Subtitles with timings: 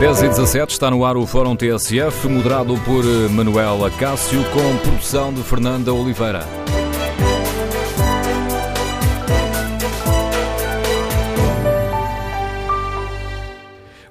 [0.00, 5.34] 10 e 17 está no ar o Fórum TSF, moderado por Manuela Cássio, com produção
[5.34, 6.44] de Fernanda Oliveira.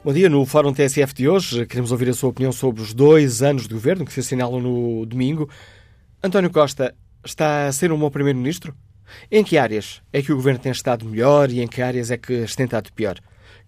[0.04, 3.42] Bom dia, no Fórum TSF de hoje queremos ouvir a sua opinião sobre os dois
[3.42, 5.50] anos de governo que se assinalam no domingo.
[6.22, 6.94] António Costa
[7.24, 8.76] está a ser um bom Primeiro-Ministro?
[9.32, 12.18] Em que áreas é que o governo tem estado melhor e em que áreas é
[12.18, 13.22] que tem estado pior?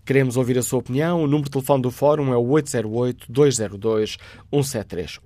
[0.10, 1.22] Queremos ouvir a sua opinião.
[1.22, 5.20] O número de telefone do Fórum é o 808-202-173.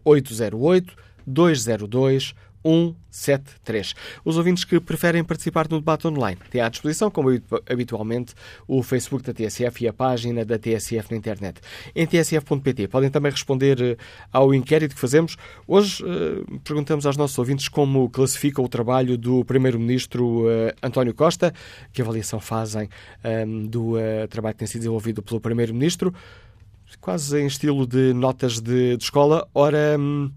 [1.26, 2.36] 808-202-173.
[2.64, 3.94] 173.
[4.24, 7.30] Os ouvintes que preferem participar no debate online têm à disposição, como
[7.70, 8.34] habitualmente,
[8.68, 11.62] o Facebook da TSF e a página da TSF na internet.
[11.96, 13.98] Em tsf.pt podem também responder eh,
[14.32, 15.36] ao inquérito que fazemos.
[15.68, 21.54] Hoje uh, perguntamos aos nossos ouvintes como classifica o trabalho do Primeiro-Ministro uh, António Costa,
[21.92, 22.90] que avaliação fazem
[23.46, 23.94] um, do
[24.30, 26.14] trabalho que tem sido desenvolvido pelo Primeiro-Ministro,
[27.00, 29.48] quase em estilo de notas de, de escola.
[29.54, 29.98] Ora.
[30.00, 30.32] Um,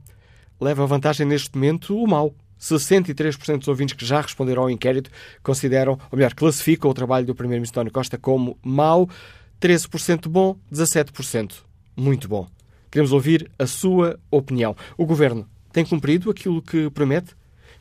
[0.61, 2.35] leva vantagem neste momento o mal.
[2.59, 5.11] 63% dos ouvintes que já responderam ao inquérito
[5.43, 9.09] consideram, ou melhor, classificam o trabalho do Primeiro-Ministro António Costa como mau,
[9.61, 11.53] 13% bom, 17%
[11.95, 12.47] muito bom.
[12.91, 14.75] Queremos ouvir a sua opinião.
[14.97, 17.37] O Governo tem cumprido aquilo que promete?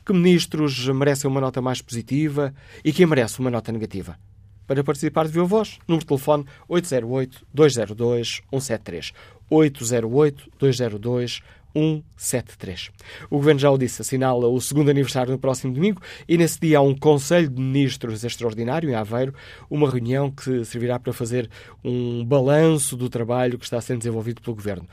[0.06, 4.20] Que ministros merecem uma nota mais positiva e quem merece uma nota negativa?
[4.68, 9.14] Para participar de Viva Voz, número de telefone 808-202-173.
[9.50, 11.42] 808-202-173.
[11.76, 12.92] 173.
[13.30, 16.78] O Governo já o disse, assinala o segundo aniversário no próximo domingo e nesse dia
[16.78, 19.34] há um Conselho de Ministros extraordinário em Aveiro,
[19.70, 21.50] uma reunião que servirá para fazer
[21.84, 24.88] um balanço do trabalho que está sendo desenvolvido pelo Governo.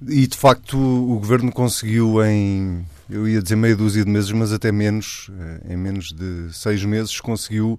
[0.07, 4.53] E, de facto, o governo conseguiu em eu ia dizer meia dúzia de meses, mas
[4.53, 7.77] até menos, eh, em menos de seis meses, conseguiu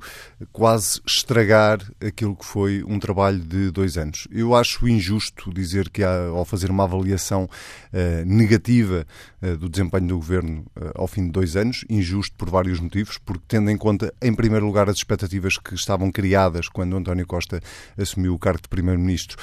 [0.52, 4.28] quase estragar aquilo que foi um trabalho de dois anos.
[4.30, 9.06] Eu acho injusto dizer que, ao fazer uma avaliação uh, negativa
[9.42, 13.44] uh, do desempenho do governo ao fim de dois anos, injusto por vários motivos, porque,
[13.48, 17.60] tendo em conta, em primeiro lugar, as expectativas que estavam criadas quando António Costa
[17.96, 19.36] assumiu o cargo de Primeiro-Ministro,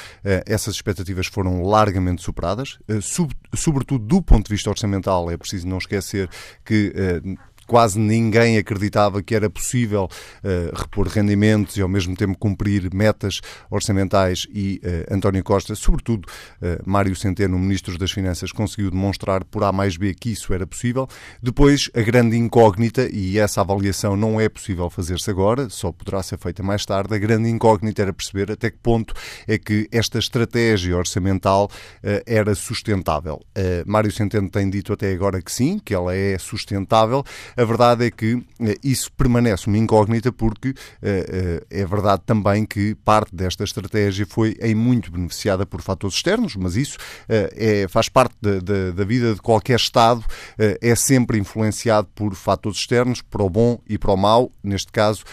[0.46, 2.78] essas expectativas foram largamente superadas,
[3.54, 6.30] sobretudo do ponto de vista orçamental, é preciso não esquecer
[6.64, 7.22] que eh,
[7.72, 10.10] quase ninguém acreditava que era possível
[10.44, 13.40] uh, repor rendimentos e ao mesmo tempo cumprir metas
[13.70, 19.64] orçamentais e uh, António Costa, sobretudo uh, Mário Centeno, Ministro das Finanças, conseguiu demonstrar por
[19.64, 21.08] A mais B que isso era possível.
[21.42, 26.38] Depois, a grande incógnita, e essa avaliação não é possível fazer-se agora, só poderá ser
[26.40, 29.14] feita mais tarde, a grande incógnita era perceber até que ponto
[29.48, 31.72] é que esta estratégia orçamental
[32.26, 33.40] era sustentável.
[33.86, 37.24] Mário Centeno tem dito até agora que sim, que ela é sustentável.
[37.62, 42.66] A verdade é que eh, isso permanece uma incógnita porque eh, eh, é verdade também
[42.66, 46.98] que parte desta estratégia foi em muito beneficiada por fatores externos, mas isso
[47.30, 50.24] é, faz parte da, da, da vida de qualquer Estado,
[50.58, 54.52] é sempre influenciado por fatores externos, para o bom e para o mau.
[54.64, 55.24] Neste caso,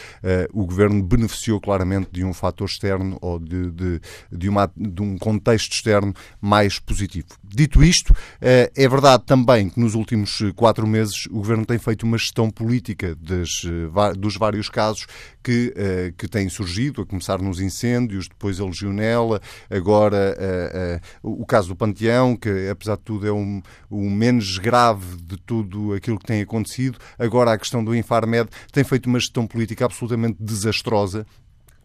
[0.53, 4.01] o Governo beneficiou claramente de um fator externo ou de, de,
[4.31, 7.29] de, uma, de um contexto externo mais positivo.
[7.45, 12.18] Dito isto, é verdade também que nos últimos quatro meses o Governo tem feito uma
[12.19, 15.07] gestão política das, eh, dos vários casos
[15.43, 20.37] que, uh, que têm surgido, a começar nos incêndios, depois a legionela, agora
[21.23, 25.39] uh, o caso do Panteão, que apesar de tudo é um, o menos grave de
[25.39, 26.99] tudo aquilo que tem acontecido.
[27.19, 31.27] Agora a questão do Infarmed tem feito uma gestão política absolutamente desastrosa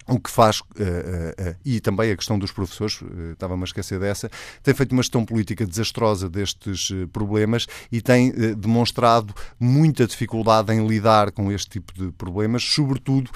[0.08, 3.00] o que faz, uh, uh, uh, e também a questão dos professores,
[3.32, 4.30] estava-me a esquecer dessa,
[4.62, 11.32] tem feito uma gestão política desastrosa destes problemas e tem demonstrado muita dificuldade em lidar
[11.32, 13.30] com este tipo de problemas, sobretudo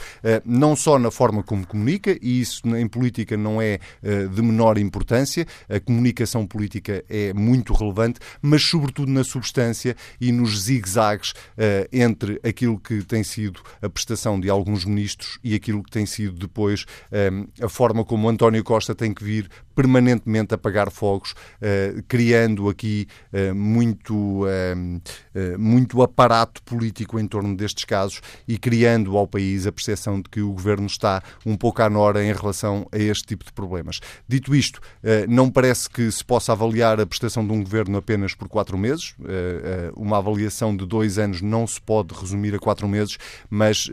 [0.46, 3.80] não só na forma como comunica, e isso em política não é
[4.34, 10.64] de menor importância, a comunicação política é muito relevante, mas sobretudo na substância e nos
[10.64, 11.34] zigue-zagues
[11.92, 16.34] entre aquilo que tem sido a prestação de alguns ministros e aquilo que tem sido
[16.58, 22.68] depois ehm, a forma como António Costa tem que vir permanentemente apagar fogos, uh, criando
[22.68, 29.68] aqui uh, muito, uh, muito aparato político em torno destes casos e criando ao país
[29.68, 33.28] a percepção de que o governo está um pouco à nora em relação a este
[33.28, 34.00] tipo de problemas.
[34.28, 34.82] Dito isto,
[35.30, 39.14] não parece que se possa avaliar a prestação de um governo apenas por quatro meses.
[39.96, 43.18] uma avaliação de dois anos não se pode resumir a quatro meses,
[43.50, 43.90] mas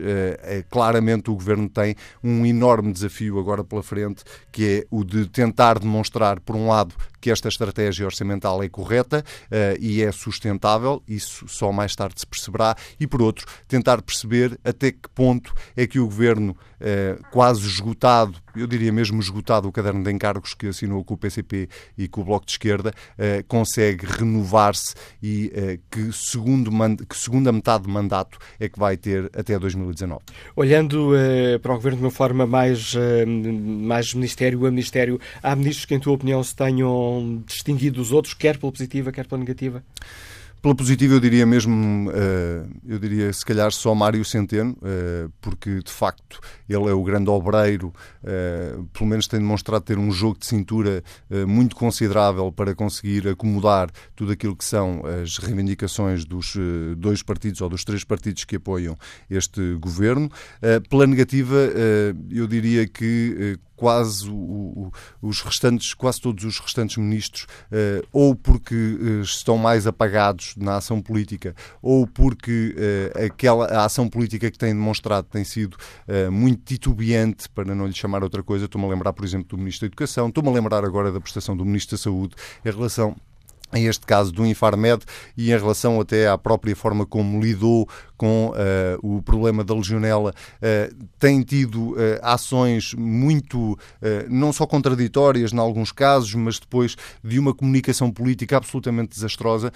[0.69, 5.79] claramente o governo tem um enorme desafio agora pela frente, que é o de tentar
[5.79, 6.95] demonstrar, por um lado,
[7.25, 12.27] que esta estratégia orçamental é correta uh, e é sustentável, isso só mais tarde se
[12.27, 17.65] perceberá, e por outro, tentar perceber até que ponto é que o governo, uh, quase
[17.65, 21.67] esgotado, eu diria mesmo esgotado o caderno de encargos que assinou com o PCP
[21.97, 25.51] e com o Bloco de Esquerda, uh, consegue renovar-se e
[25.89, 26.69] que, segundo
[27.09, 30.21] que segunda metade de mandato é que vai ter até 2019.
[30.55, 31.11] Olhando
[31.61, 32.93] para o governo de uma forma mais,
[33.25, 37.14] mais ministério a ministério, há ministros que, em tua opinião, se tenham
[37.45, 39.83] distinguido dos outros, quer pela positiva, quer pela negativa?
[40.61, 45.79] Pela positiva, eu diria mesmo, uh, eu diria se calhar só Mário Centeno, uh, porque
[45.79, 50.39] de facto ele é o grande obreiro, uh, pelo menos tem demonstrado ter um jogo
[50.39, 51.03] de cintura
[51.47, 56.55] muito considerável para conseguir acomodar tudo aquilo que são as reivindicações dos
[56.97, 58.97] dois partidos ou dos três partidos que apoiam
[59.29, 60.29] este governo.
[60.89, 61.55] pela negativa,
[62.29, 64.29] eu diria que quase
[65.21, 67.45] os restantes, quase todos os restantes ministros,
[68.11, 68.75] ou porque
[69.21, 72.73] estão mais apagados na ação política, ou porque
[73.25, 75.77] aquela a ação política que têm demonstrado tem sido
[76.31, 78.65] muito titubeante, para não lhe chamar outra coisa.
[78.65, 81.55] Estou-me a lembrar, por exemplo, do Ministro da Educação, estou-me a lembrar agora da prestação
[81.55, 83.15] do Ministro da Saúde em relação
[83.75, 85.03] em este caso do Infarmed
[85.37, 87.87] e em relação até à própria forma como lidou
[88.17, 88.53] com uh,
[89.01, 93.77] o problema da legionela, uh, tem tido uh, ações muito,
[94.29, 99.71] não só contraditórias em alguns casos, mas depois de uma comunicação política absolutamente desastrosa.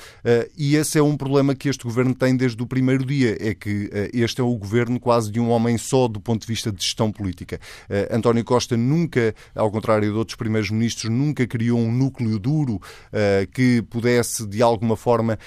[0.58, 3.90] e esse é um problema que este governo tem desde o primeiro dia, é que
[4.14, 7.12] este é o governo quase de um homem só do ponto de vista de gestão
[7.12, 7.60] política.
[8.12, 12.80] António Costa nunca, ao contrário de outros primeiros ministros, nunca criou um núcleo duro
[13.52, 15.38] que pudesse de alguma forma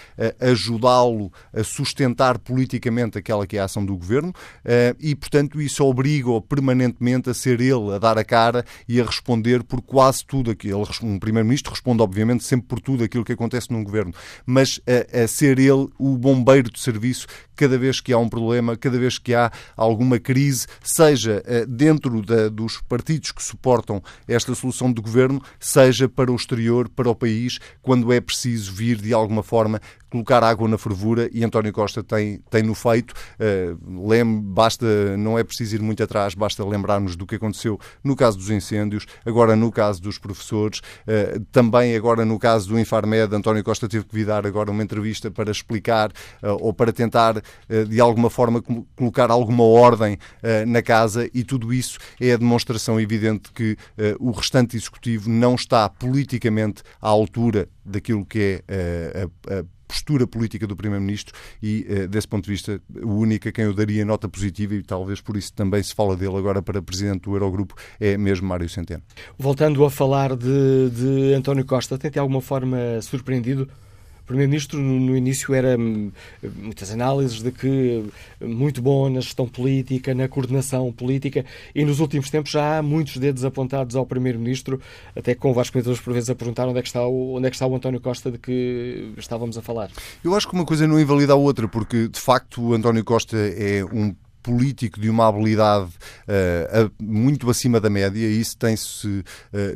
[0.41, 4.33] ajudá-lo a sustentar politicamente aquela que é a ação do governo
[4.65, 9.05] eh, e, portanto, isso obriga-o permanentemente a ser ele a dar a cara e a
[9.05, 10.87] responder por quase tudo aquilo.
[11.03, 14.13] Um primeiro-ministro responde, obviamente, sempre por tudo aquilo que acontece num governo,
[14.45, 17.27] mas a, a ser ele o bombeiro de serviço
[17.57, 22.23] cada vez que há um problema, cada vez que há alguma crise, seja eh, dentro
[22.23, 27.15] da, dos partidos que suportam esta solução de governo, seja para o exterior, para o
[27.15, 29.81] país, quando é preciso vir de alguma forma
[30.13, 33.15] colocar água na fervura e António Costa tem, tem no feito.
[33.41, 38.15] Uh, lem, basta, não é preciso ir muito atrás, basta lembrarmos do que aconteceu no
[38.15, 43.35] caso dos incêndios, agora no caso dos professores, uh, também agora no caso do Infarmed,
[43.35, 46.11] António Costa teve que vir dar agora uma entrevista para explicar
[46.43, 47.41] uh, ou para tentar
[47.89, 48.63] de alguma forma
[48.97, 50.19] colocar alguma ordem
[50.67, 53.77] na casa e tudo isso é a demonstração evidente que
[54.19, 60.67] o restante executivo não está politicamente à altura daquilo que é a, a postura política
[60.67, 64.27] do Primeiro-Ministro e, eh, desse ponto de vista, o único a quem eu daria nota
[64.27, 68.17] positiva, e talvez por isso também se fala dele agora para Presidente do Eurogrupo, é
[68.17, 69.03] mesmo Mário Centeno.
[69.39, 73.69] Voltando a falar de, de António Costa, tem de alguma forma surpreendido
[74.27, 76.11] Primeiro-Ministro, no início, era hum,
[76.57, 78.05] muitas análises de que
[78.41, 83.17] muito bom na gestão política, na coordenação política, e nos últimos tempos já há muitos
[83.17, 84.81] dedos apontados ao Primeiro-Ministro,
[85.17, 87.51] até com vários comentadores por vezes a perguntar onde é, que está o, onde é
[87.51, 89.91] que está o António Costa de que estávamos a falar.
[90.25, 93.37] Eu acho que uma coisa não invalida a outra, porque de facto o António Costa
[93.37, 99.25] é um político de uma habilidade uh, muito acima da média, e isso tem-se uh,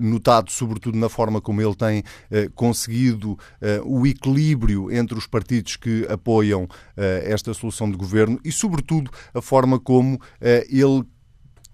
[0.01, 3.39] notado sobretudo na forma como ele tem uh, conseguido
[3.85, 9.79] o equilíbrio entre os partidos que apoiam esta solução de governo e, sobretudo, a forma
[9.79, 11.05] como ele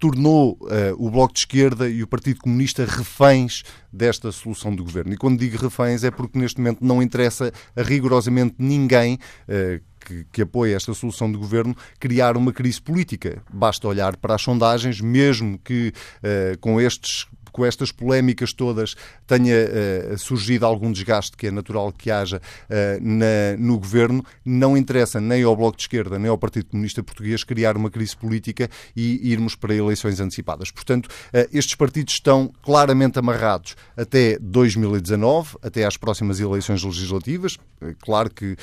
[0.03, 5.13] tornou uh, o Bloco de Esquerda e o Partido Comunista reféns desta solução do governo.
[5.13, 10.25] E quando digo reféns é porque neste momento não interessa a rigorosamente ninguém uh, que,
[10.31, 13.41] que apoia esta solução de governo, criar uma crise política.
[13.51, 18.95] Basta olhar para as sondagens, mesmo que uh, com estes com estas polémicas todas
[19.25, 24.75] tenha uh, surgido algum desgaste que é natural que haja uh, na, no governo, não
[24.75, 28.69] interessa nem ao Bloco de Esquerda nem ao Partido Comunista Português criar uma crise política
[28.95, 30.71] e irmos para eleições antecipadas.
[30.71, 37.57] Portanto, uh, estes partidos estão claramente amarrados até 2019, até às próximas eleições legislativas.
[37.99, 38.55] Claro que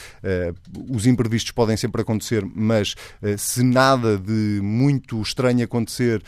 [0.91, 2.95] os imprevistos podem sempre acontecer, mas
[3.37, 6.23] se nada de muito estranho acontecer,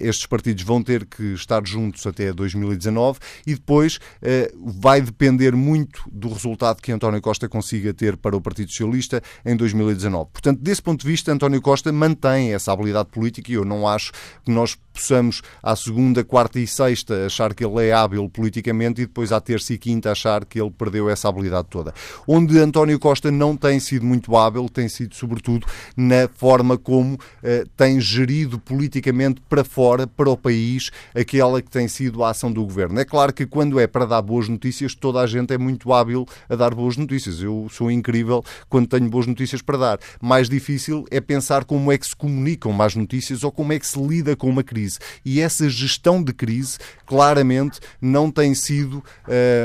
[0.00, 6.02] estes partidos vão ter que estar juntos até 2019 e depois eh, vai depender muito
[6.10, 10.30] do resultado que António Costa consiga ter para o Partido Socialista em 2019.
[10.32, 14.12] Portanto, desse ponto de vista, António Costa mantém essa habilidade política e eu não acho
[14.44, 19.06] que nós possamos, à segunda, quarta e sexta, achar que ele é hábil politicamente e
[19.06, 21.94] depois à terça e quinta achar que ele perdeu essa habilidade toda.
[22.26, 27.64] Onde António Costa não tem sido muito hábil, tem sido sobretudo na forma como eh,
[27.76, 32.62] tem gerido politicamente para fora, para o país, aquela que tem sido a ação do
[32.62, 33.00] governo.
[33.00, 36.26] É claro que quando é para dar boas notícias, toda a gente é muito hábil
[36.48, 37.40] a dar boas notícias.
[37.40, 39.98] Eu sou incrível quando tenho boas notícias para dar.
[40.20, 43.86] Mais difícil é pensar como é que se comunicam más notícias ou como é que
[43.86, 44.98] se lida com uma crise.
[45.24, 49.02] E essa gestão de crise, claramente, não tem sido uh,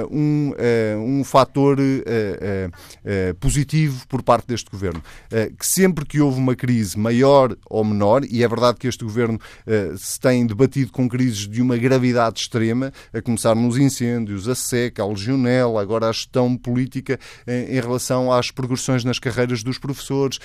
[0.09, 5.01] um, uh, um fator uh, positivo por parte deste governo.
[5.57, 9.39] que sempre que houve uma crise maior ou menor, e é verdade que este governo
[9.97, 15.03] se tem debatido com crises de uma gravidade extrema, a começar nos incêndios, a seca,
[15.03, 20.39] a legionela, agora a gestão política em, em relação às progressões nas carreiras dos professores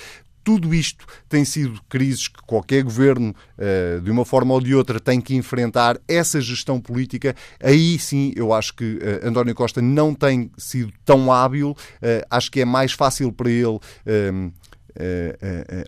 [0.47, 5.00] tudo isto tem sido crises que qualquer governo, eh, de uma forma ou de outra,
[5.00, 5.99] tem que enfrentar.
[6.06, 11.33] Essa gestão política, aí sim eu acho que eh, António Costa não tem sido tão
[11.33, 11.76] hábil.
[12.00, 13.80] Eh, acho que é mais fácil para ele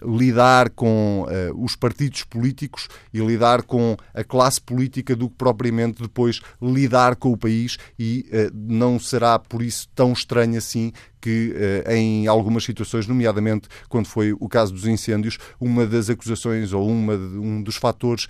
[0.02, 6.40] lidar com os partidos políticos e lidar com a classe política do que propriamente depois
[6.60, 10.92] lidar com o país e não será por isso tão estranho assim
[11.28, 11.54] que
[11.90, 17.12] em algumas situações, nomeadamente quando foi o caso dos incêndios, uma das acusações ou uma,
[17.14, 18.26] um dos fatores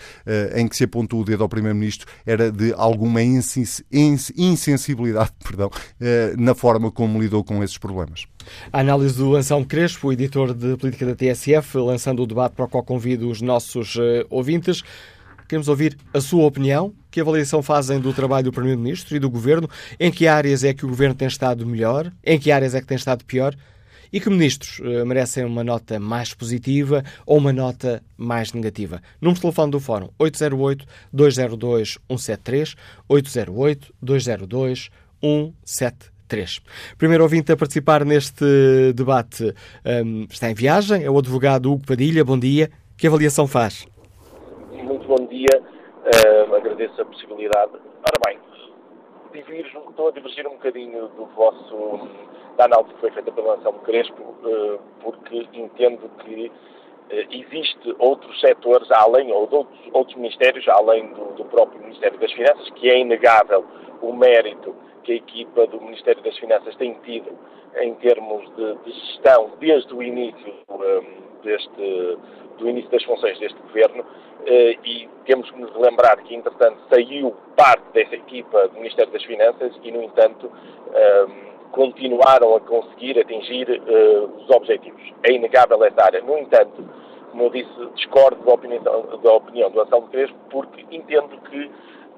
[0.54, 5.70] em que se apontou o dedo ao Primeiro-Ministro era de alguma insensibilidade perdão,
[6.36, 8.26] na forma como lidou com esses problemas.
[8.72, 12.68] A análise do Anselmo Crespo, editor de política da TSF, lançando o debate para o
[12.68, 13.96] qual convido os nossos
[14.28, 14.82] ouvintes.
[15.48, 16.92] Queremos ouvir a sua opinião.
[17.10, 19.66] Que avaliação fazem do trabalho do Primeiro-Ministro e do Governo?
[19.98, 22.12] Em que áreas é que o Governo tem estado melhor?
[22.22, 23.56] Em que áreas é que tem estado pior?
[24.12, 29.00] E que ministros uh, merecem uma nota mais positiva ou uma nota mais negativa?
[29.22, 30.10] Número de telefone do Fórum
[31.14, 32.76] 808-202-173,
[33.10, 34.90] 808-202-173.
[36.28, 36.60] 3.
[36.98, 39.54] Primeiro ouvinte a participar neste debate
[40.04, 42.22] um, está em viagem, é o advogado Hugo Padilha.
[42.22, 42.70] Bom dia.
[42.98, 43.86] Que avaliação faz?
[45.38, 45.62] Dia.
[45.62, 47.72] Uh, agradeço a possibilidade.
[47.72, 48.40] Ora bem,
[49.32, 52.08] estou a divergir um bocadinho do vosso,
[52.56, 56.52] da análise que foi feita pelo Anselmo Crespo, uh, porque entendo que uh,
[57.30, 62.68] existe outros setores, além, ou outros, outros ministérios, além do, do próprio Ministério das Finanças,
[62.70, 63.64] que é inegável
[64.02, 67.30] o mérito que a equipa do Ministério das Finanças tem tido
[67.76, 72.18] em termos de, de gestão desde o início um, deste,
[72.58, 77.34] do início das funções deste governo uh, e temos que nos lembrar que, entretanto, saiu
[77.56, 83.68] parte dessa equipa do Ministério das Finanças e, no entanto, um, continuaram a conseguir atingir
[83.68, 85.02] uh, os objetivos.
[85.22, 86.22] É inegável essa área.
[86.22, 86.82] No entanto,
[87.30, 88.82] como eu disse, discordo da opinião,
[89.22, 91.70] da opinião do Anselmo Crespo porque entendo que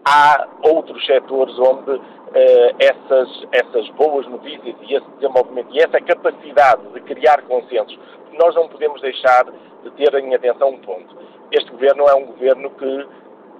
[0.05, 2.01] há outros setores onde
[2.31, 7.99] uh, essas, essas boas notícias e esse desenvolvimento e essa capacidade de criar consensos,
[8.33, 9.45] nós não podemos deixar
[9.83, 11.17] de ter em atenção um ponto.
[11.53, 13.07] Este governo é um governo que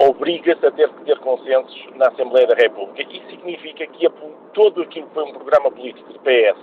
[0.03, 3.03] obriga-se a ter que ter consensos na Assembleia da República.
[3.03, 4.09] Isso significa que
[4.55, 6.59] todo aquilo que foi um programa político de PS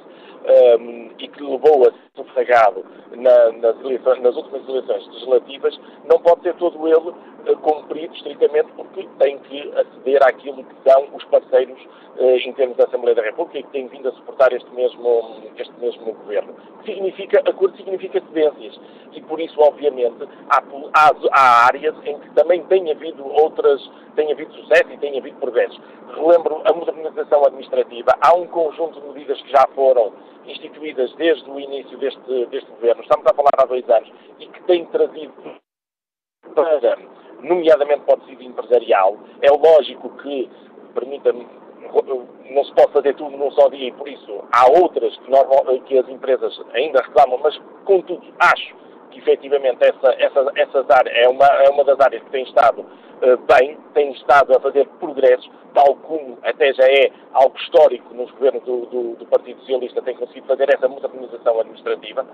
[0.47, 2.85] um, e que levou a ser sufragado
[3.15, 8.69] na, nas, eleições, nas últimas eleições legislativas, não pode ser todo ele uh, cumprido estritamente
[8.75, 11.79] porque tem que aceder àquilo que são os parceiros
[12.17, 15.41] uh, em termos da Assembleia da República e que têm vindo a suportar este mesmo,
[15.57, 16.55] este mesmo governo.
[16.85, 18.79] Significa, acordo significa cedências
[19.13, 20.63] e por isso, obviamente, há,
[20.93, 23.81] há, há áreas em que também tem havido outras,
[24.15, 25.79] tem havido sucesso e tem havido progressos.
[26.15, 30.13] Relembro a modernização administrativa, há um conjunto de medidas que já foram
[30.45, 34.63] instituídas desde o início deste, deste governo, estamos a falar há dois anos, e que
[34.63, 35.33] têm trazido
[36.55, 36.97] para,
[37.41, 40.49] nomeadamente para o tecido empresarial, é lógico que,
[40.93, 41.45] permita-me
[42.49, 45.63] não se pode fazer tudo num só dia e por isso há outras que, normal,
[45.85, 48.75] que as empresas ainda reclamam, mas contudo acho
[49.11, 52.81] que efetivamente essa, essa, essas áreas, é uma, é uma das áreas que tem estado
[52.81, 58.29] uh, bem, tem estado a fazer progressos, tal como até já é algo histórico nos
[58.31, 62.25] governos do, do, do Partido Socialista, tem conseguido fazer essa modernização administrativa.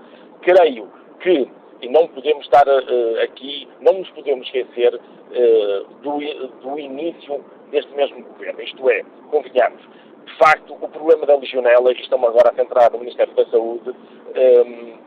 [0.42, 0.88] Creio
[1.20, 1.48] que
[1.82, 6.18] e não podemos estar uh, aqui, não nos podemos esquecer uh, do,
[6.62, 8.62] do início deste mesmo governo.
[8.62, 9.82] Isto é, convenhamos,
[10.24, 13.94] de facto, o problema da legionela, e estamos agora a centrar no Ministério da Saúde,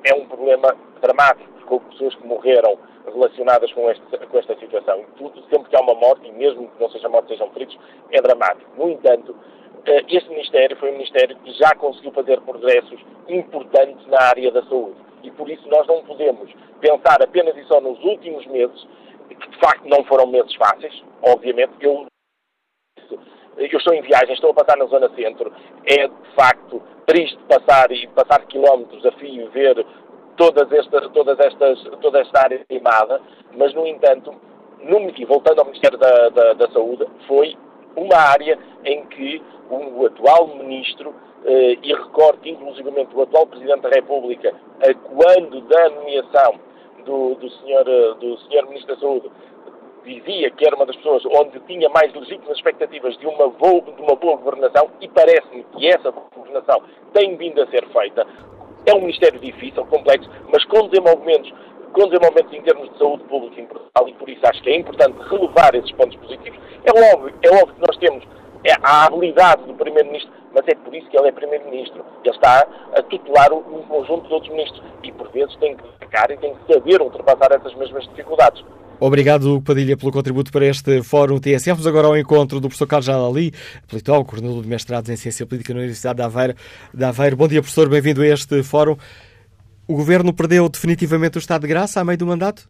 [0.03, 5.05] é um problema dramático, houve pessoas que morreram relacionadas com, este, com esta situação.
[5.17, 7.77] Tudo, sempre que há uma morte, e mesmo que não seja morte, sejam feridos,
[8.11, 8.69] é dramático.
[8.77, 9.35] No entanto,
[9.85, 14.63] eh, este Ministério foi um Ministério que já conseguiu fazer progressos importantes na área da
[14.63, 14.95] saúde.
[15.23, 18.87] E por isso nós não podemos pensar apenas e só nos últimos meses,
[19.29, 21.73] que de facto não foram meses fáceis, obviamente.
[21.81, 22.05] Eu
[23.57, 25.51] eu estou em viagem, estou a passar na zona centro,
[25.83, 29.83] é de facto triste passar e passar quilómetros a fio e ver
[30.37, 33.19] todas esta, todas estas, toda esta área queimada,
[33.57, 34.33] mas no entanto,
[34.83, 37.57] no, e voltando ao Ministério da, da, da, Saúde, foi
[37.95, 41.13] uma área em que o atual Ministro,
[41.43, 46.59] eh, e recordo inclusivamente o atual Presidente da República, a quando da nomeação
[47.03, 47.83] do, do, senhor,
[48.15, 49.31] do senhor Ministro da Saúde,
[50.05, 54.01] dizia que era uma das pessoas onde tinha mais legítimas expectativas de uma, boa, de
[54.01, 56.81] uma boa governação e parece-me que essa governação
[57.13, 58.25] tem vindo a ser feita.
[58.87, 61.53] É um ministério difícil, complexo, mas com desenvolvimentos,
[61.91, 64.77] com desenvolvimentos em termos de saúde pública em Portugal e por isso acho que é
[64.77, 66.57] importante relevar esses pontos positivos.
[66.85, 68.23] É óbvio, é óbvio que nós temos
[68.63, 72.03] é a habilidade do Primeiro-Ministro, mas é por isso que ele é Primeiro-Ministro.
[72.23, 72.67] Ele está
[72.97, 76.55] a tutelar um conjunto de outros ministros e, por vezes, tem que ficar e tem
[76.55, 78.63] que saber ultrapassar essas mesmas dificuldades.
[78.99, 81.69] Obrigado, Padilha, pelo contributo para este Fórum TSF.
[81.69, 83.53] Vamos agora ao encontro do professor Carlos Jalali,
[83.87, 86.55] politólogo, coordenador de mestrados em Ciência Política na Universidade de Aveiro.
[86.91, 87.37] De Aveiro.
[87.37, 88.97] Bom dia, professor, bem-vindo a este Fórum.
[89.87, 92.67] O Governo perdeu definitivamente o estado de graça a meio do mandato?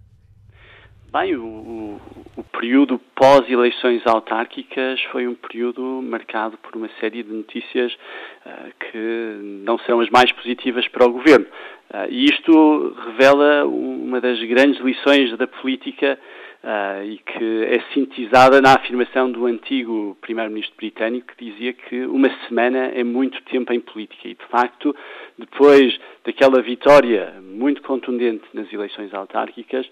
[1.10, 2.02] Bem, o, o,
[2.36, 9.40] o período pós-eleições autárquicas foi um período marcado por uma série de notícias uh, que
[9.64, 11.46] não são as mais positivas para o Governo.
[11.46, 16.20] Uh, e isto revela uma das grandes lições da política
[16.62, 22.30] uh, e que é sintetizada na afirmação do antigo primeiro-ministro britânico que dizia que uma
[22.50, 24.28] semana é muito tempo em política.
[24.28, 24.94] E, de facto,
[25.40, 29.90] depois daquela vitória muito contundente nas eleições autárquicas,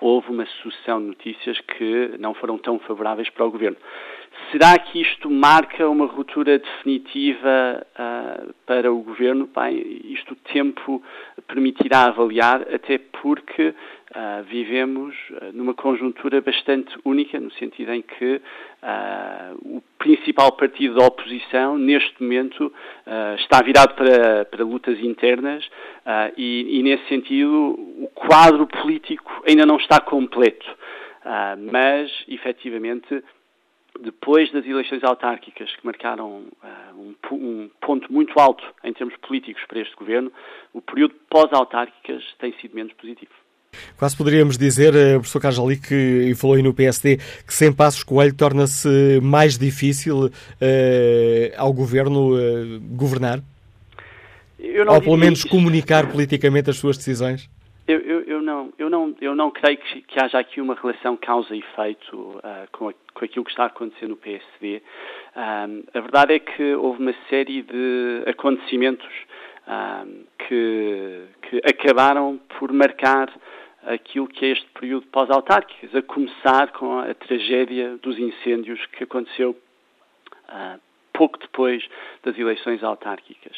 [0.00, 3.76] houve uma sucessão de notícias que não foram tão favoráveis para o governo.
[4.52, 9.48] Será que isto marca uma ruptura definitiva uh, para o governo?
[9.54, 11.02] Bem, isto o tempo
[11.46, 13.74] permitirá avaliar, até porque
[14.14, 15.14] uh, vivemos
[15.52, 22.22] numa conjuntura bastante única, no sentido em que uh, o principal partido da oposição, neste
[22.22, 22.72] momento,
[23.38, 25.68] está virado para, para lutas internas
[26.36, 30.66] e, e, nesse sentido, o quadro político ainda não está completo.
[31.72, 33.22] mas, efetivamente,
[34.00, 39.64] depois das eleições autárquicas, que marcaram uh, um, um, ponto muito alto em termos políticos
[39.66, 40.32] para este governo,
[40.72, 43.32] o período pós-autárquicas tem sido menos positivo.
[43.96, 48.02] Quase poderíamos dizer, uh, professor Carlos Ali, que falou aí no PSD, que sem Passos
[48.02, 50.30] Coelho torna-se mais difícil uh,
[51.56, 53.40] ao governo uh, governar?
[54.88, 57.48] Ou pelo menos comunicar politicamente as suas decisões?
[57.88, 61.16] Eu, eu, eu, não, eu, não, eu não creio que, que haja aqui uma relação
[61.16, 64.82] causa e efeito uh, com, a, com aquilo que está a acontecer no PSD.
[65.34, 69.08] Um, a verdade é que houve uma série de acontecimentos
[69.66, 73.32] um, que, que acabaram por marcar
[73.88, 79.56] aquilo que é este período pós-autárquicas, a começar com a tragédia dos incêndios que aconteceu
[80.48, 80.80] uh,
[81.12, 81.84] pouco depois
[82.22, 83.56] das eleições autárquicas.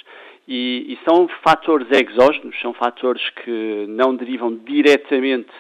[0.49, 5.51] E, e, são fatores exógenos, são fatores que não derivam diretamente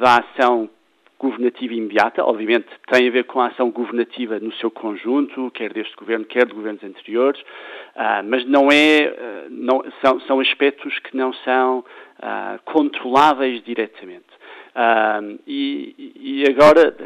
[0.00, 0.70] da ação
[1.18, 5.94] governativa imediata, obviamente tem a ver com a ação governativa no seu conjunto, quer deste
[5.96, 11.16] governo, quer de governos anteriores, uh, mas não é, uh, não, são, são aspectos que
[11.16, 11.84] não são
[12.24, 14.24] uh, controláveis diretamente.
[14.74, 16.96] Um, e, e, agora,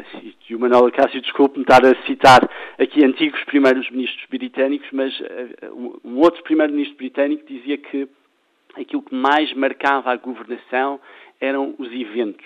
[0.49, 5.99] e o Manuel Acácio, desculpe-me estar a citar aqui antigos primeiros ministros britânicos, mas uh,
[6.03, 8.07] um outro primeiro-ministro britânico dizia que
[8.75, 10.99] aquilo que mais marcava a governação
[11.39, 12.45] eram os eventos.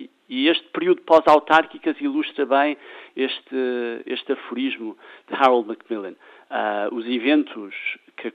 [0.00, 2.76] E, e este período pós-autárquicas ilustra bem
[3.14, 4.96] este, este aforismo
[5.28, 6.14] de Harold Macmillan.
[6.50, 7.74] Uh, os eventos
[8.16, 8.32] que,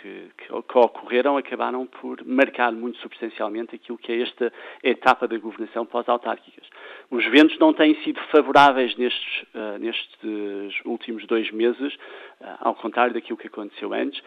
[0.00, 4.52] que, que, que, ocorreram acabaram por marcar muito substancialmente aquilo que é esta
[4.82, 6.64] etapa da governação pós-autárquicas.
[7.10, 11.94] Os ventos não têm sido favoráveis nestes, uh, nestes últimos dois meses,
[12.40, 14.22] uh, ao contrário daquilo que aconteceu antes.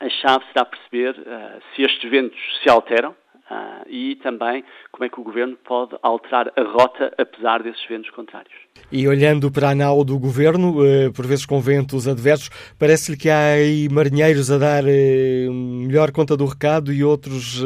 [0.00, 3.14] A chave será perceber uh, se estes ventos se alteram,
[3.50, 8.08] Uh, e também como é que o governo pode alterar a rota apesar desses ventos
[8.10, 8.54] contrários.
[8.90, 13.28] E olhando para a nau do governo, uh, por vezes com ventos adversos, parece-lhe que
[13.28, 17.62] há aí marinheiros a dar uh, melhor conta do recado e outros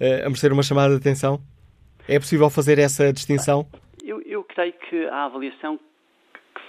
[0.00, 1.40] a merecer uma chamada de atenção?
[2.08, 3.66] É possível fazer essa distinção?
[4.04, 5.78] Eu, eu creio que a avaliação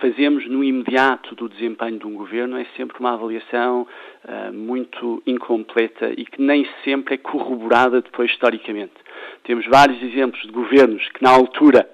[0.03, 3.87] fazemos no imediato do desempenho de um governo é sempre uma avaliação
[4.25, 8.91] uh, muito incompleta e que nem sempre é corroborada depois historicamente.
[9.45, 11.89] Temos vários exemplos de governos que na altura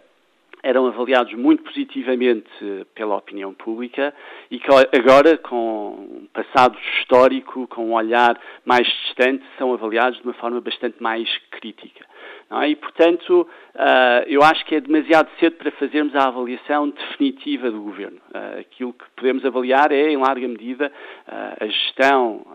[0.64, 2.50] eram avaliados muito positivamente
[2.96, 4.12] pela opinião pública
[4.50, 4.68] e que
[4.98, 10.60] agora, com um passado histórico, com um olhar mais distante, são avaliados de uma forma
[10.60, 12.04] bastante mais crítica.
[12.52, 12.70] É?
[12.70, 17.82] E, portanto, uh, eu acho que é demasiado cedo para fazermos a avaliação definitiva do
[17.82, 18.18] governo.
[18.34, 20.92] Uh, aquilo que podemos avaliar é, em larga medida,
[21.28, 22.46] uh, a gestão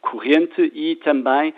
[0.00, 1.54] corrente e também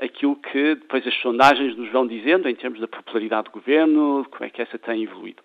[0.00, 4.44] aquilo que depois as sondagens nos vão dizendo em termos da popularidade do governo, como
[4.44, 5.42] é que essa tem evoluído.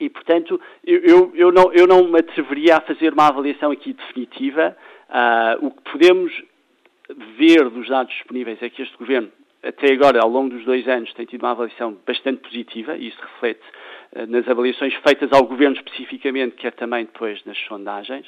[0.00, 4.76] E, portanto, eu, eu, não, eu não me atreveria a fazer uma avaliação aqui definitiva.
[5.60, 6.32] o que podemos
[7.38, 9.30] ver dos dados disponíveis é que este governo
[9.62, 13.18] até agora, ao longo dos dois anos, tem tido uma avaliação bastante positiva e isso
[13.20, 13.62] reflete
[14.16, 18.26] uh, nas avaliações feitas ao Governo especificamente, quer também depois nas sondagens.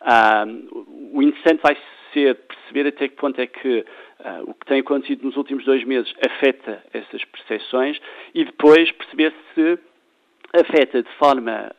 [0.00, 1.76] Uh, o interessante vai
[2.12, 3.84] ser perceber até que ponto é que uh,
[4.50, 7.98] o que tem acontecido nos últimos dois meses afeta essas percepções
[8.32, 9.78] e depois perceber se
[10.54, 11.70] afeta de forma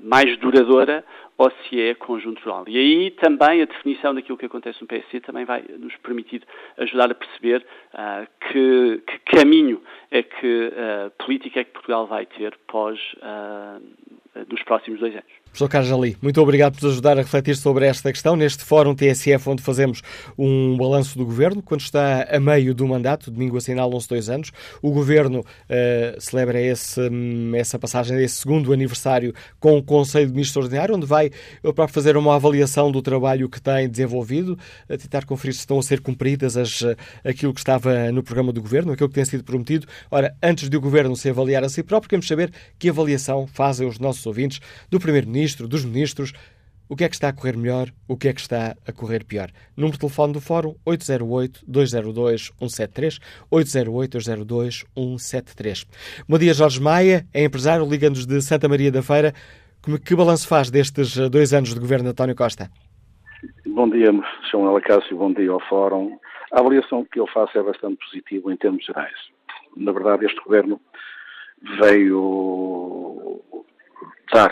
[0.00, 1.04] mais duradoura
[1.36, 2.64] ou se é conjuntural.
[2.68, 6.42] E aí também a definição daquilo que acontece no PSC também vai nos permitir
[6.78, 12.26] ajudar a perceber uh, que, que, caminho é que uh, política é que Portugal vai
[12.26, 15.43] ter pós uh, dos próximos dois anos.
[15.54, 18.92] Professor Carlos Ali, muito obrigado por nos ajudar a refletir sobre esta questão neste Fórum
[18.92, 20.02] TSF, onde fazemos
[20.36, 24.50] um balanço do Governo, quando está a meio do mandato, domingo assinalam-se dois anos.
[24.82, 27.00] O Governo uh, celebra esse,
[27.56, 31.30] essa passagem desse segundo aniversário com o Conselho de Ministros Ordinário, onde vai
[31.62, 35.82] próprio fazer uma avaliação do trabalho que tem desenvolvido, a tentar conferir se estão a
[35.84, 36.82] ser cumpridas as,
[37.24, 39.86] aquilo que estava no programa do Governo, aquilo que tem sido prometido.
[40.10, 43.86] Ora, antes de o Governo se avaliar a si próprio, queremos saber que avaliação fazem
[43.86, 46.32] os nossos ouvintes do Primeiro-Ministro Primeiro-Ministro, dos Ministros,
[46.88, 49.24] o que é que está a correr melhor, o que é que está a correr
[49.24, 49.50] pior.
[49.76, 53.20] Número de telefone do Fórum 808-202-173,
[53.52, 55.86] 808-202-173.
[56.28, 59.32] Bom dia, Jorge Maia, é empresário, ligando-nos de Santa Maria da Feira.
[60.04, 62.70] Que balanço faz destes dois anos de governo de António Costa?
[63.66, 64.10] Bom dia,
[64.50, 64.80] Sr.
[64.82, 66.18] Cássio, bom dia ao Fórum.
[66.52, 69.12] A avaliação que eu faço é bastante positiva em termos gerais.
[69.76, 70.80] Na verdade, este governo
[71.80, 73.42] veio
[74.32, 74.50] dar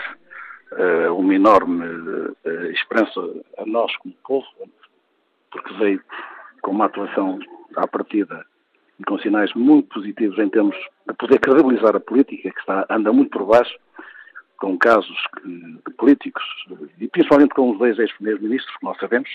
[0.77, 3.19] uh, uma enorme uh, esperança
[3.57, 4.47] a nós como povo,
[5.51, 6.01] porque veio
[6.61, 7.39] com uma atuação
[7.75, 8.45] à partida
[8.99, 10.75] e com sinais muito positivos em termos
[11.07, 13.75] de poder credibilizar a política, que está, anda muito por baixo,
[14.57, 16.43] com casos que, de políticos,
[16.99, 19.29] e principalmente com os dois ex-primeiros ministros, que nós sabemos.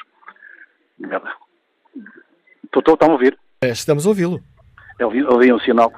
[2.65, 3.39] Estou, estão a ouvir?
[3.63, 4.41] Estamos a ouvi-lo.
[5.01, 5.93] Ouvi um sinal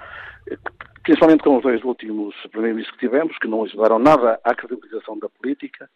[1.11, 5.29] principalmente com os dois últimos primeiros-ministros que tivemos, que não ajudaram nada à credibilização da
[5.29, 5.91] política.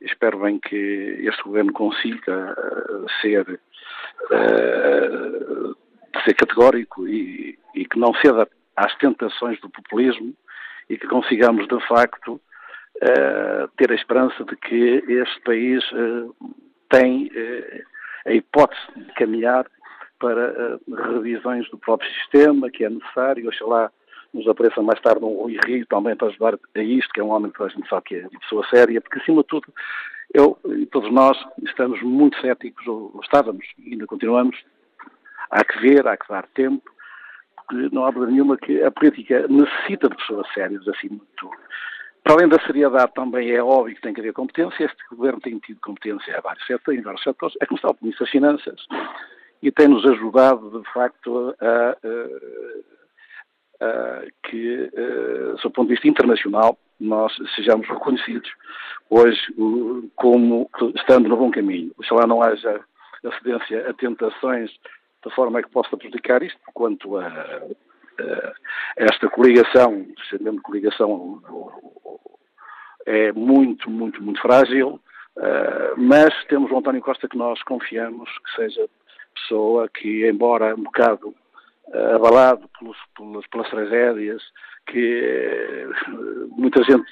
[0.00, 0.74] Espero bem que
[1.20, 3.60] este governo consiga uh, ser,
[4.32, 5.76] uh,
[6.24, 10.34] ser categórico e, e, que não ceda às tentações do populismo
[10.90, 15.84] e que consigamos, de facto, uh, ter a esperança de que este país
[16.88, 17.30] tem
[18.26, 19.66] a hipótese de caminhar
[20.18, 20.80] para
[21.12, 23.92] revisões do próprio sistema, que é necessário, oxalá
[24.32, 27.30] nos apareça mais tarde um Rui Rio também para ajudar a isto, que é um
[27.30, 29.72] homem que a gente sabe que é de pessoa séria, porque acima de tudo
[30.34, 34.56] eu e todos nós estamos muito céticos, ou, estávamos, e ainda continuamos,
[35.50, 36.90] há que ver, há que dar tempo,
[37.56, 41.56] porque não há dúvida nenhuma que a política necessita de pessoas sérias acima de tudo.
[42.22, 44.84] Para além da seriedade, também é óbvio que tem que haver competência.
[44.84, 47.56] Este governo tem tido competência em vários setores, em vários setores.
[47.60, 48.86] É como está o Ministro das Finanças
[49.62, 52.97] e tem-nos ajudado, de facto, a, a
[54.42, 58.50] que, uh, sob o ponto de vista internacional, nós sejamos reconhecidos
[59.08, 59.40] hoje
[60.16, 61.92] como estando no bom caminho.
[61.98, 62.80] Oxalá não haja
[63.24, 64.70] acedência a tentações
[65.24, 68.54] de forma que possa prejudicar isto, quanto a, a
[68.96, 71.42] esta coligação, sendo coligação,
[73.06, 75.00] é muito, muito, muito frágil.
[75.36, 78.88] Uh, mas temos o António Costa que nós confiamos que seja
[79.34, 81.32] pessoa que, embora um bocado
[82.14, 84.42] abalado pelos, pelas, pelas, tragédias,
[84.86, 87.10] que uh, muita gente,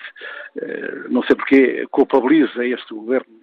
[1.08, 3.34] não sei porquê, culpabiliza este governo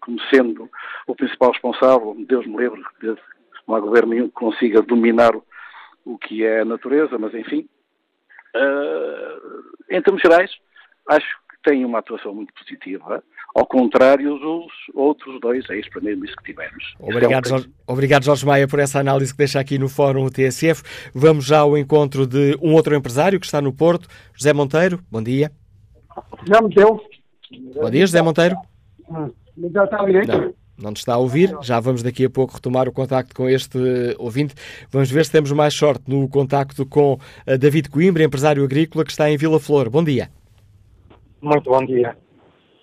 [0.00, 0.70] como sendo
[1.06, 2.82] o principal responsável, Deus me livre,
[3.66, 5.32] não há governo nenhum que consiga dominar
[6.04, 7.68] o que é a natureza, mas enfim.
[9.90, 10.50] em termos gerais,
[11.08, 13.22] acho tem uma atuação muito positiva
[13.54, 16.94] ao contrário dos outros dois ex-primeiros que tivemos.
[17.00, 20.82] Obrigado, é Jorge, obrigado, Jorge Maia, por essa análise que deixa aqui no Fórum TSF.
[21.14, 25.00] Vamos já ao encontro de um outro empresário que está no Porto, José Monteiro.
[25.10, 25.50] Bom dia.
[26.46, 27.00] Já me deu.
[27.74, 28.56] Bom dia, José Monteiro.
[29.72, 30.26] Já está a ouvir?
[30.26, 30.54] Não.
[30.80, 33.78] Não nos está a ouvir, já vamos daqui a pouco retomar o contacto com este
[34.16, 34.54] ouvinte.
[34.92, 39.10] Vamos ver se temos mais sorte no contacto com eh, David Coimbra, empresário agrícola que
[39.10, 39.90] está em Vila Flor.
[39.90, 40.30] Bom dia.
[41.40, 42.16] Muito bom dia.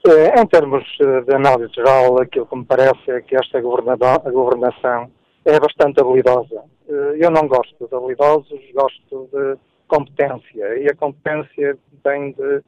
[0.08, 5.12] Eh, em termos eh, de análise geral, aquilo que me parece é que esta governação
[5.44, 6.64] é bastante habilidosa.
[6.88, 9.58] Eh, eu não gosto de habilidosos, gosto de
[9.90, 10.78] competência.
[10.78, 12.62] E a competência tem de.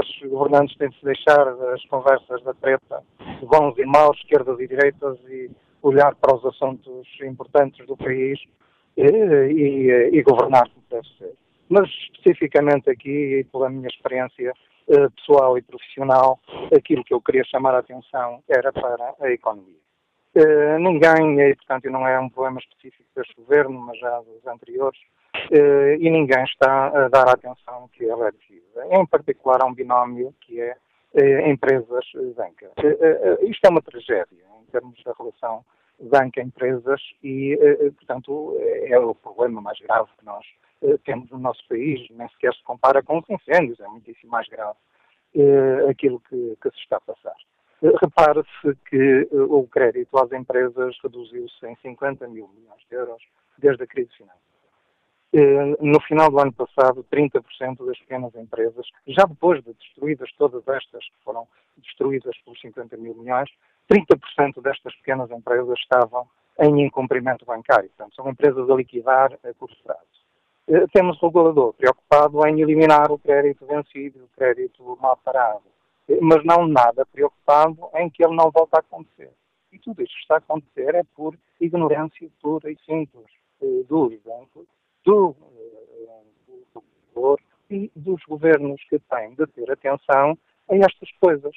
[0.00, 3.04] estes governantes têm de se deixar das conversas da treta,
[3.42, 5.48] bons e maus, esquerdas e direitas, e
[5.80, 8.40] olhar para os assuntos importantes do país
[8.96, 9.06] e,
[10.12, 11.45] e governar como deve ser.
[11.68, 14.52] Mas, especificamente aqui, e pela minha experiência,
[14.88, 16.38] eh, pessoal e profissional,
[16.72, 19.74] aquilo que eu queria chamar a atenção era para a economia.
[20.36, 25.00] Uh, ninguém, e portanto não é um problema específico deste governo, mas já dos anteriores,
[25.50, 28.86] uh, e ninguém está a dar a atenção que ela é devida.
[28.94, 30.76] Em particular a um binómio que é
[31.48, 32.72] empresas-banca.
[33.40, 35.64] isto é uma tragédia em termos da relação
[35.98, 37.58] banca-empresas e,
[37.96, 40.65] portanto, é o problema mais grave que nós eh,
[41.04, 44.76] temos no nosso país, nem sequer se compara com os incêndios, é muitíssimo mais grave
[45.34, 47.36] eh, aquilo que, que, se está a passar.
[47.82, 53.22] Eh, repare-se que o crédito às empresas reduziu-se em 50 mil milhões de euros
[53.58, 54.46] desde a crise financeira.
[55.82, 61.04] No final do ano passado, 30% das pequenas empresas, já depois de destruídas todas estas
[61.04, 63.50] que foram destruídas pelos 50 mil milhões,
[63.90, 66.26] 30% destas pequenas empresas estavam
[66.58, 67.90] em incumprimento bancário.
[67.90, 70.25] Portanto, são empresas a liquidar a curto prazo.
[70.68, 75.62] Eh, temos o regulador preocupado em eliminar o crédito vencido, o crédito mal parado,
[76.08, 79.30] eh, mas não nada preocupado em que ele não volte a acontecer.
[79.72, 83.26] E tudo isto que está a acontecer é por ignorância pura e simples
[83.62, 84.66] eh, dos bancos,
[85.04, 85.36] do
[86.74, 87.38] regulador
[87.70, 90.36] e dos governos que têm de ter atenção
[90.68, 91.54] a estas coisas.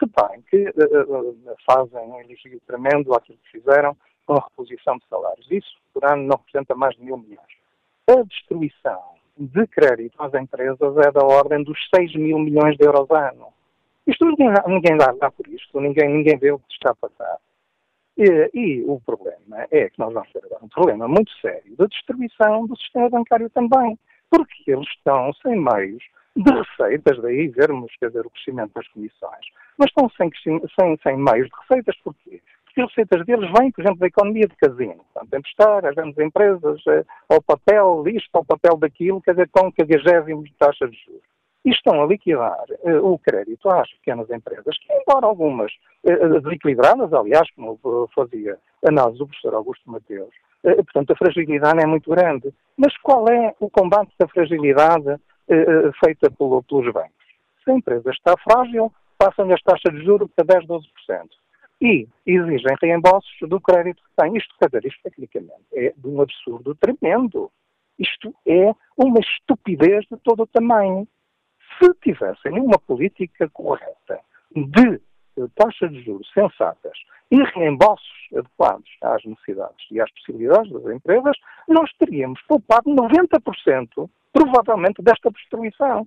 [0.00, 3.94] Reparem que uh, fazem um elogio tremendo àquilo que fizeram
[4.24, 5.50] com a reposição de salários.
[5.50, 7.61] Isso, por ano, não representa mais de mil milhões
[8.08, 9.00] a destruição
[9.36, 13.48] de crédito às empresas é da ordem dos 6 mil milhões de euros ano.
[14.06, 17.38] Isto ninguém, ninguém dá, dá por isto, ninguém, ninguém vê o que está a passar.
[18.16, 21.86] E, e, o problema é que nós vamos ter agora um problema muito sério da
[21.86, 23.98] destruição do sistema bancário também,
[24.30, 26.02] porque eles estão sem meios
[26.36, 29.46] de receitas, daí vermos quer dizer, o crescimento das comissões,
[29.78, 32.42] mas estão sem, sem, sem meios de receitas, porquê?
[32.72, 35.04] Que as receitas deles vêm, por exemplo, da economia de casino.
[35.12, 39.70] Portanto, emprestar às grandes empresas eh, ao papel disto, ao papel daquilo, quer dizer, com
[39.72, 41.22] cagagésimos de taxa de juros.
[41.64, 45.72] E estão a liquidar eh, o crédito às pequenas empresas, que, embora algumas
[46.04, 47.78] eh, desequilibradas, aliás, como
[48.14, 52.52] fazia análise do professor Augusto Mateus, portanto, a fragilidade é muito grande.
[52.76, 55.20] Mas qual é o combate da fragilidade
[56.04, 57.10] feita pelo, pelos bancos?
[57.64, 60.82] Se a empresa está frágil, passam-lhe as taxas de juros para 10, 12%
[61.82, 64.36] e exigem reembolsos do crédito que têm.
[64.36, 67.50] Isto, quer dizer, isto tecnicamente é de um absurdo tremendo.
[67.98, 71.08] Isto é uma estupidez de todo o tamanho.
[71.78, 74.20] Se tivessem uma política correta
[74.54, 75.00] de
[75.56, 76.96] taxas de juros sensatas
[77.30, 85.02] e reembolsos adequados às necessidades e às possibilidades das empresas, nós teríamos poupado 90%, provavelmente,
[85.02, 86.06] desta destruição.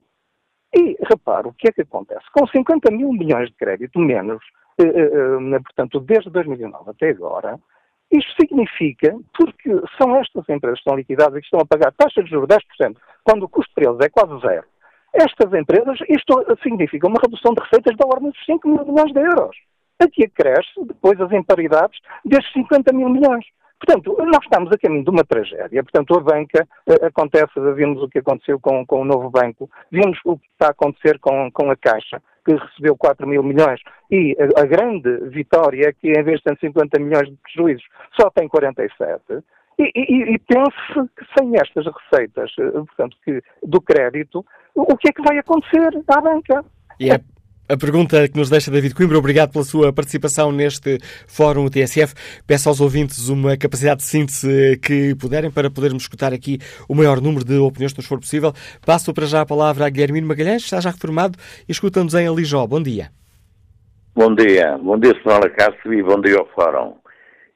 [0.74, 2.26] E, repare, o que é que acontece?
[2.32, 7.60] Com 50 mil milhões de crédito menos, eh, eh, eh, portanto, desde 2009 até agora,
[8.12, 12.24] isto significa, porque são estas empresas que estão liquidadas e que estão a pagar taxa
[12.24, 14.66] de juros 10%, quando o custo para eles é quase zero,
[15.16, 19.22] estas empresas, isto significa uma redução de receitas da ordem de 5 mil milhões de
[19.22, 19.56] euros.
[19.98, 23.46] Aqui acresce depois as imparidades destes 50 mil milhões.
[23.80, 25.84] Portanto, nós estamos a caminho de uma tragédia.
[25.84, 26.68] Portanto, a banca
[27.02, 30.72] acontece, vimos o que aconteceu com, com o novo banco, vimos o que está a
[30.72, 33.82] acontecer com, com a Caixa, que recebeu 4 mil milhões,
[34.12, 37.86] e a, a grande vitória é que, em vez de 150 milhões de prejuízos,
[38.20, 39.44] só tem 47.
[39.78, 45.10] E, e, e pense que sem estas receitas, uh, portanto, que, do crédito, o que
[45.10, 46.64] é que vai acontecer à banca?
[47.00, 47.20] E é,
[47.68, 49.18] a pergunta que nos deixa David Coimbra.
[49.18, 52.14] Obrigado pela sua participação neste Fórum TSF.
[52.46, 57.20] Peço aos ouvintes uma capacidade de síntese que puderem para podermos escutar aqui o maior
[57.20, 58.54] número de opiniões que nos for possível.
[58.86, 62.68] Passo para já a palavra a Guilhermino Magalhães, está já reformado e escuta-nos em Alijó.
[62.68, 63.10] Bom dia.
[64.14, 64.78] Bom dia.
[64.78, 65.50] Bom dia, Sr.
[65.58, 66.98] Cássio, e bom dia ao Fórum.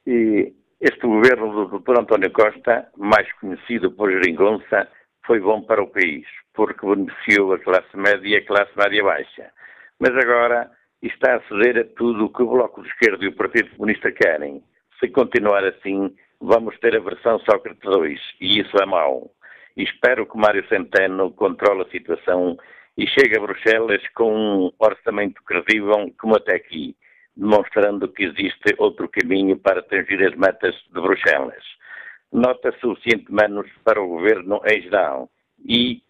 [0.06, 2.00] E este governo do Dr.
[2.00, 4.88] António Costa, mais conhecido por Geringonça,
[5.24, 9.59] foi bom para o país, porque beneficiou a classe média e a classe média baixa
[10.00, 10.70] mas agora
[11.02, 14.10] está a ceder a tudo o que o Bloco de Esquerda e o Partido Comunista
[14.10, 14.62] querem.
[14.98, 19.30] Se continuar assim, vamos ter a versão Sócrates 2, e isso é mau.
[19.76, 22.56] Espero que Mário Centeno controle a situação
[22.96, 26.96] e chegue a Bruxelas com um orçamento credível como até aqui,
[27.36, 31.64] demonstrando que existe outro caminho para atingir as metas de Bruxelas.
[32.32, 35.30] Nota suficiente menos para o governo em geral
[35.64, 36.02] e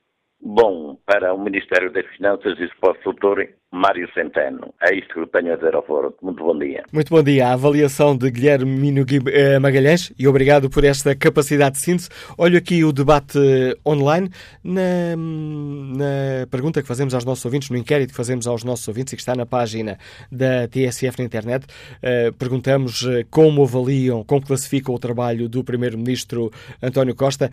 [0.42, 4.74] bom para o Ministério das Finanças e para o doutor Mário Centeno.
[4.82, 6.14] É isto que eu tenho a dizer ao foro.
[6.22, 6.82] Muito bom dia.
[6.92, 7.48] Muito bom dia.
[7.48, 8.94] A avaliação de Guilherme
[9.32, 12.08] eh, Magalhães e obrigado por esta capacidade de síntese.
[12.36, 13.38] Olho aqui o debate
[13.86, 14.30] online
[14.64, 19.12] na, na pergunta que fazemos aos nossos ouvintes, no inquérito que fazemos aos nossos ouvintes
[19.12, 19.98] e que está na página
[20.32, 21.66] da TSF na internet.
[21.98, 26.50] Uh, perguntamos eh, como avaliam, como classificam o trabalho do Primeiro-Ministro
[26.82, 27.50] António Costa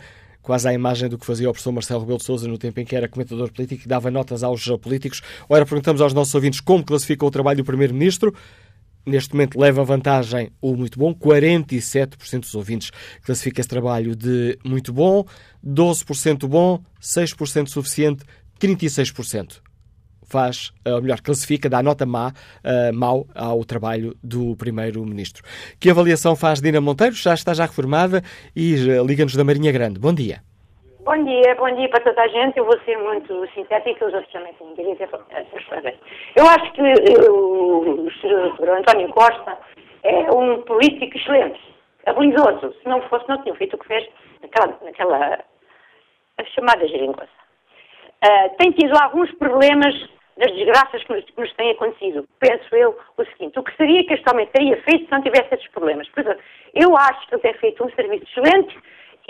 [0.48, 2.84] quase à imagem do que fazia o professor Marcelo Rebelo de Sousa no tempo em
[2.86, 5.20] que era comentador político e dava notas aos políticos.
[5.46, 8.34] Ora, perguntamos aos nossos ouvintes como classifica o trabalho do Primeiro-Ministro.
[9.04, 12.90] Neste momento leva vantagem o muito bom, 47% dos ouvintes
[13.26, 15.22] classifica esse trabalho de muito bom,
[15.62, 18.24] 12% bom, 6% suficiente,
[18.58, 19.67] 36%
[20.28, 25.42] faz, eh, ou melhor, classifica, dá nota má, uh, mau ao trabalho do Primeiro-Ministro.
[25.80, 27.14] Que avaliação faz Dina Monteiro?
[27.14, 28.22] Já está já reformada
[28.54, 29.98] e uh, liga-nos da Marinha Grande.
[29.98, 30.40] Bom dia.
[31.04, 32.58] Bom dia, bom dia para toda a gente.
[32.58, 35.08] Eu vou ser muito sintética, os outros também têm direito
[36.36, 36.82] Eu acho que
[37.30, 39.56] o, o António Costa
[40.02, 41.58] é um político excelente,
[42.04, 42.74] habilidoso.
[42.82, 44.06] Se não fosse, não tinha feito o que fez
[44.42, 45.38] naquela, naquela
[46.54, 47.38] chamada geringonça.
[48.24, 49.94] Uh, tem tido alguns problemas
[50.38, 52.26] das desgraças que nos, que nos, têm acontecido.
[52.38, 55.54] Penso eu o seguinte: o que seria que este homem teria feito se não tivesse
[55.54, 56.08] esses problemas?
[56.10, 56.40] Portanto,
[56.74, 58.78] eu acho que ele tem feito um serviço excelente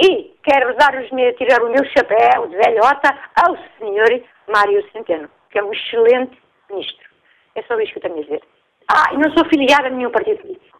[0.01, 5.29] e quero dar os meus, tirar o meu chapéu de velhota ao senhor Mário Centeno,
[5.51, 6.39] que é um excelente
[6.71, 7.09] ministro.
[7.55, 8.43] É só isso que eu tenho a dizer.
[8.91, 10.78] Ah, e não sou filiada a nenhum partido político.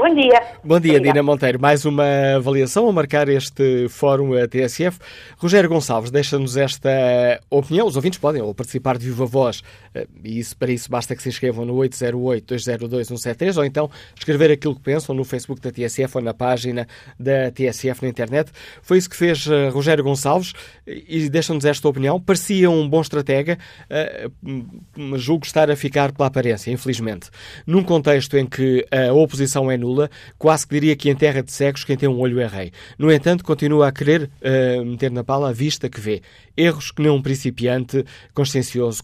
[0.00, 0.42] Bom dia.
[0.64, 1.60] Bom dia, Dina Monteiro.
[1.60, 4.98] Mais uma avaliação a marcar este fórum TSF.
[5.36, 6.88] Rogério Gonçalves, deixa-nos esta
[7.50, 7.86] opinião.
[7.86, 9.62] Os ouvintes podem ou participar de viva voz,
[9.94, 14.74] eh, e isso, para isso basta que se inscrevam no 808-202-173 ou então escrever aquilo
[14.74, 18.50] que pensam no Facebook da TSF ou na página da TSF na internet.
[18.80, 20.54] Foi isso que fez eh, Rogério Gonçalves
[20.86, 22.18] e deixa-nos esta opinião.
[22.18, 23.58] Parecia um bom estratega,
[23.90, 24.30] eh,
[25.16, 27.28] julgo estar a ficar pela aparência, infelizmente.
[27.66, 31.42] Num contexto em que a oposição é nula, Lula, quase que diria que em terra
[31.42, 32.72] de cegos quem tem um olho é rei.
[32.98, 36.22] No entanto, continua a querer uh, meter na pala a vista que vê.
[36.56, 39.02] Erros que nem um principiante consciencioso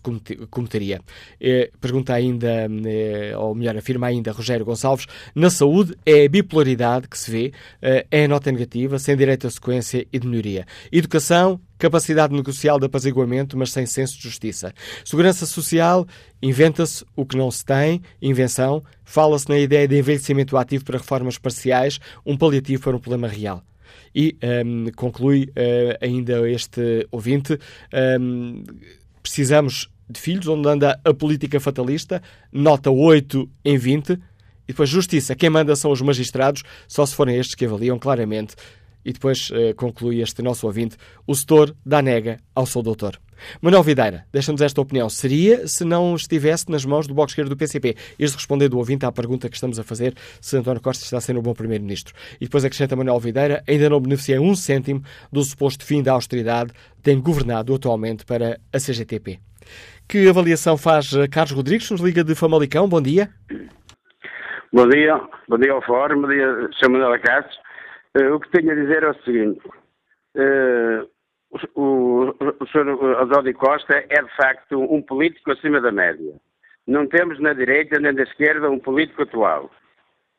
[0.51, 1.01] cometeria.
[1.40, 7.09] Eh, pergunta ainda, eh, ou melhor, afirma ainda Rogério Gonçalves, na saúde é a bipolaridade
[7.09, 10.66] que se vê, é a nota negativa, sem direito a sequência e de melhoria.
[10.92, 14.73] Educação, capacidade negocial de apaziguamento, mas sem senso de justiça.
[15.05, 16.07] Segurança social,
[16.43, 21.39] inventa-se o que não se tem, invenção, fala-se na ideia de envelhecimento ativo para reformas
[21.39, 23.62] parciais, um paliativo para um problema real.
[24.15, 27.59] E um, conclui uh, ainda este ouvinte,
[28.21, 28.65] um,
[29.23, 34.19] precisamos de filhos, onde anda a política fatalista, nota 8 em 20, e
[34.69, 38.55] depois justiça, quem manda são os magistrados, só se forem estes que avaliam claramente
[39.07, 43.19] e depois uh, conclui este nosso ouvinte: o setor dá nega ao seu doutor.
[43.61, 45.09] Manuel Videira, deixa-nos esta opinião.
[45.09, 47.95] Seria se não estivesse nas mãos do Bloco Esquerdo do PCP?
[48.19, 51.38] Isto respondendo o ouvinte à pergunta que estamos a fazer se António Costa está sendo
[51.38, 52.14] um bom Primeiro-Ministro.
[52.40, 56.73] E depois acrescenta Manuel Videira, ainda não beneficia um cêntimo do suposto fim da austeridade
[57.03, 59.38] tem governado atualmente para a CGTP.
[60.09, 62.88] Que avaliação faz eh, Carlos Rodrigues, nos Liga de Famalicão?
[62.88, 63.29] Bom dia.
[64.73, 66.90] Bom dia, bom dia ao Fórum, bom dia, Sr.
[66.90, 67.65] Manuel Acácio.
[68.16, 69.61] Uh, o que tenho a dizer é o seguinte:
[70.37, 71.09] uh,
[71.50, 73.55] o, o, o Sr.
[73.55, 76.35] Costa é de facto um político acima da média.
[76.87, 79.70] Não temos na direita nem na esquerda um político atual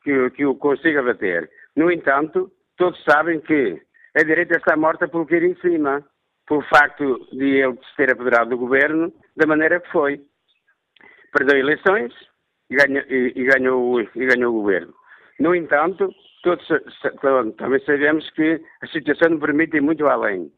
[0.02, 1.48] que, que o consiga bater.
[1.76, 3.80] No entanto, todos sabem que
[4.16, 6.04] a direita está morta por cair em cima,
[6.48, 10.20] pelo facto de ele se ter apoderado do governo da maneira que foi.
[11.32, 12.12] Perdeu eleições
[12.70, 14.94] e ganhou, e, e ganhou, e ganhou o governo.
[15.38, 16.10] No entanto,
[16.42, 16.66] todos
[17.56, 20.50] também sabemos que a situação não permite ir muito além.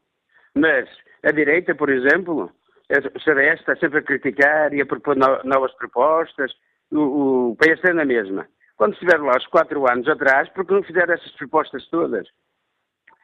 [0.55, 0.87] Mas
[1.23, 2.51] a direita, por exemplo,
[2.89, 6.51] o CDS está sempre a criticar e a propor novas propostas,
[6.91, 8.47] o, o PS é na mesma.
[8.75, 12.27] Quando estiver lá os quatro anos atrás, porque não fizeram essas propostas todas?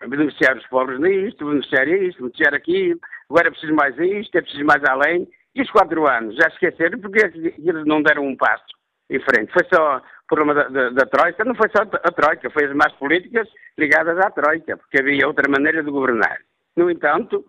[0.07, 4.65] Beneficiar os pobres nisto, beneficiar isto, beneficiar aquilo, agora é preciso mais isto, é preciso
[4.65, 5.27] mais além.
[5.55, 8.65] E os quatro anos, já esqueceram porque é eles não deram um passo
[9.09, 9.51] em frente.
[9.51, 12.93] Foi só problema da, da, da, Troika, não foi só a Troika, foi as más
[12.93, 13.47] políticas
[13.77, 16.39] ligadas à Troika, porque havia outra maneira de governar.
[16.75, 17.45] No entanto,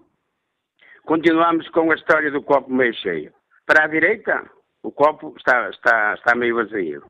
[1.04, 3.32] continuamos com a história do copo meio cheio.
[3.66, 4.48] Para a direita,
[4.82, 7.02] o copo está, está, está meio vazio.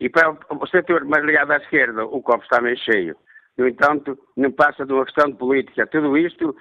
[0.00, 3.16] E para o setor mais ligado à esquerda, o copo está meio cheio.
[3.56, 5.86] No entanto, não passa de uma questão de política.
[5.86, 6.56] Tudo isto,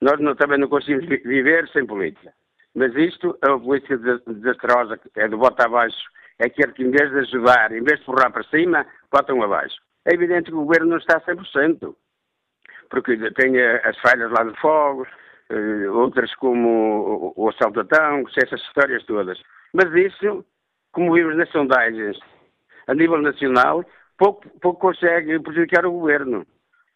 [0.00, 2.32] nós não, também não conseguimos viver sem política.
[2.74, 5.98] Mas isto é uma política desastrosa, é do bota abaixo.
[6.38, 9.76] É aquele que, em vez de ajudar, em vez de forrar para cima, botam abaixo.
[10.06, 11.94] É evidente que o governo não está a 100%,
[12.90, 15.08] porque tem as falhas lá de fogos,
[15.50, 19.40] eh, outras como o assalto a tangos, essas histórias todas.
[19.72, 20.44] Mas isso,
[20.92, 22.18] como vimos nas sondagens
[22.86, 23.84] a nível nacional,
[24.16, 26.46] pouco, pouco consegue prejudicar o governo.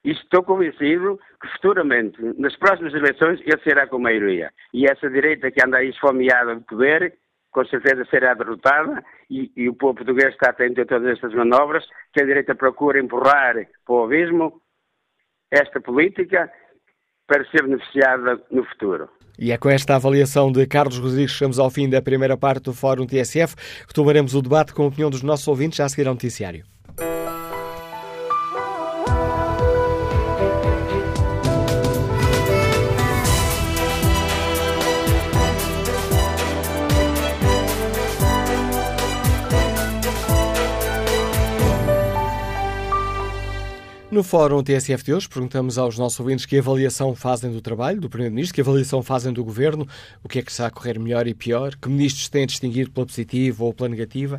[0.04, 4.52] E estou convencido que futuramente, nas próximas eleições, ele será com maioria.
[4.74, 7.14] E essa direita que anda aí esfomeada de poder,
[7.52, 11.84] com certeza será derrotada e, e, o povo português está atento a todas estas manobras
[12.12, 14.60] que a direita procura empurrar para o abismo
[15.50, 16.50] esta política
[17.26, 19.08] para ser beneficiada no futuro.
[19.38, 22.64] E é com esta avaliação de Carlos Rodrigues que chegamos ao fim da primeira parte
[22.64, 23.54] do Fórum TSF,
[23.86, 26.71] que tomaremos o debate com a opinião dos nossos ouvintes já a seguir ao noticiário.
[44.12, 48.10] No Fórum TSF de hoje, perguntamos aos nossos ouvintes que avaliação fazem do trabalho do
[48.10, 49.88] Primeiro-Ministro, que avaliação fazem do Governo,
[50.22, 52.90] o que é que está a correr melhor e pior, que ministros têm a distinguir
[52.90, 54.38] pela positiva ou pela negativa.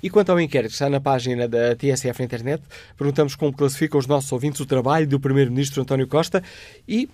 [0.00, 2.62] E quanto ao inquérito que está na página da TSF internet,
[2.96, 6.40] perguntamos como classificam os nossos ouvintes o trabalho do Primeiro-Ministro António Costa
[6.86, 7.10] e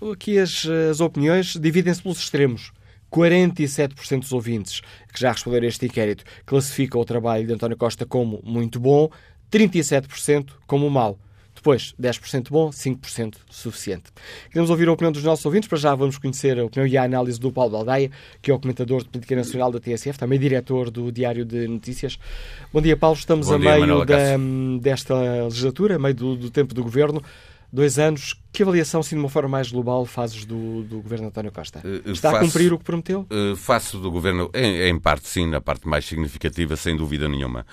[0.00, 2.72] aqui as, as opiniões dividem-se pelos extremos.
[3.12, 4.80] 47% dos ouvintes
[5.12, 9.10] que já responderam a este inquérito classificam o trabalho de António Costa como muito bom,
[9.52, 11.18] 37% como mau.
[11.64, 14.04] Depois, 10% bom, 5% suficiente.
[14.50, 17.02] Queremos ouvir a opinião dos nossos ouvintes, para já vamos conhecer a opinião e a
[17.02, 18.10] análise do Paulo Baldeia,
[18.42, 22.18] que é o comentador de política nacional da TSF, também diretor do Diário de Notícias.
[22.70, 23.16] Bom dia, Paulo.
[23.16, 24.36] Estamos Bom a dia, meio da,
[24.78, 27.22] desta legislatura, a meio do, do tempo do governo
[27.72, 31.50] dois anos, que avaliação, assim, de uma forma mais global, fazes do, do governo António
[31.50, 31.82] Costa?
[31.84, 33.26] Eh, Está faço, a cumprir o que prometeu?
[33.30, 37.66] Uh, faço do governo, em, em, parte sim, na parte mais significativa, sem dúvida nenhuma.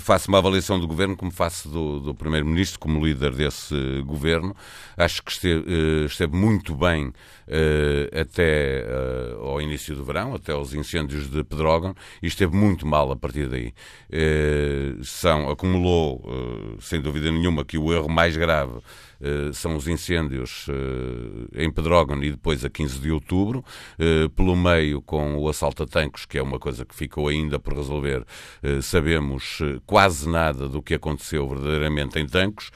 [0.00, 3.74] Faço uma avaliação do governo como faço do, do primeiro-ministro, como líder desse
[4.06, 4.56] governo.
[4.96, 7.12] Acho que esteve, esteve muito bem
[8.18, 8.86] até
[9.38, 13.48] ao início do verão, até aos incêndios de Pedrógão, e esteve muito mal a partir
[13.48, 13.74] daí.
[15.02, 16.24] são, acumulou,
[16.80, 18.80] sem dúvida nenhuma, que o erro mais grave
[19.22, 23.64] eh, são os incêndios eh, em Pedrógão e depois a 15 de outubro,
[23.98, 27.58] eh, pelo meio com o assalto a tanques, que é uma coisa que ficou ainda
[27.58, 28.24] por resolver,
[28.82, 32.70] sabemos quase nada do que aconteceu verdadeiramente em tanques,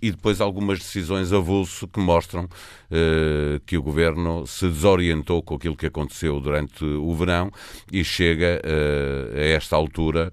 [0.00, 2.48] e depois algumas decisões avulso que mostram
[3.66, 7.50] que o governo se desorientou com aquilo que aconteceu durante o verão
[7.92, 8.60] e chega
[9.34, 10.30] a esta altura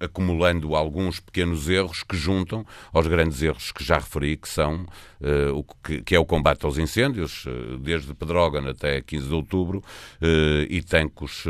[0.00, 5.54] acumulando alguns pequenos erros que juntam aos grandes erros que já referi, que são uh,
[5.54, 9.78] o que, que, é o combate aos incêndios, uh, desde Pedrógão até 15 de outubro,
[9.78, 11.44] uh, e Tancos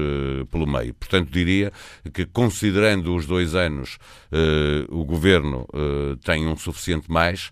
[0.51, 0.95] pelo meio.
[0.95, 1.73] Portanto, diria
[2.13, 3.99] que, considerando os dois anos,
[4.89, 5.67] o governo
[6.25, 7.51] tem um suficiente mais,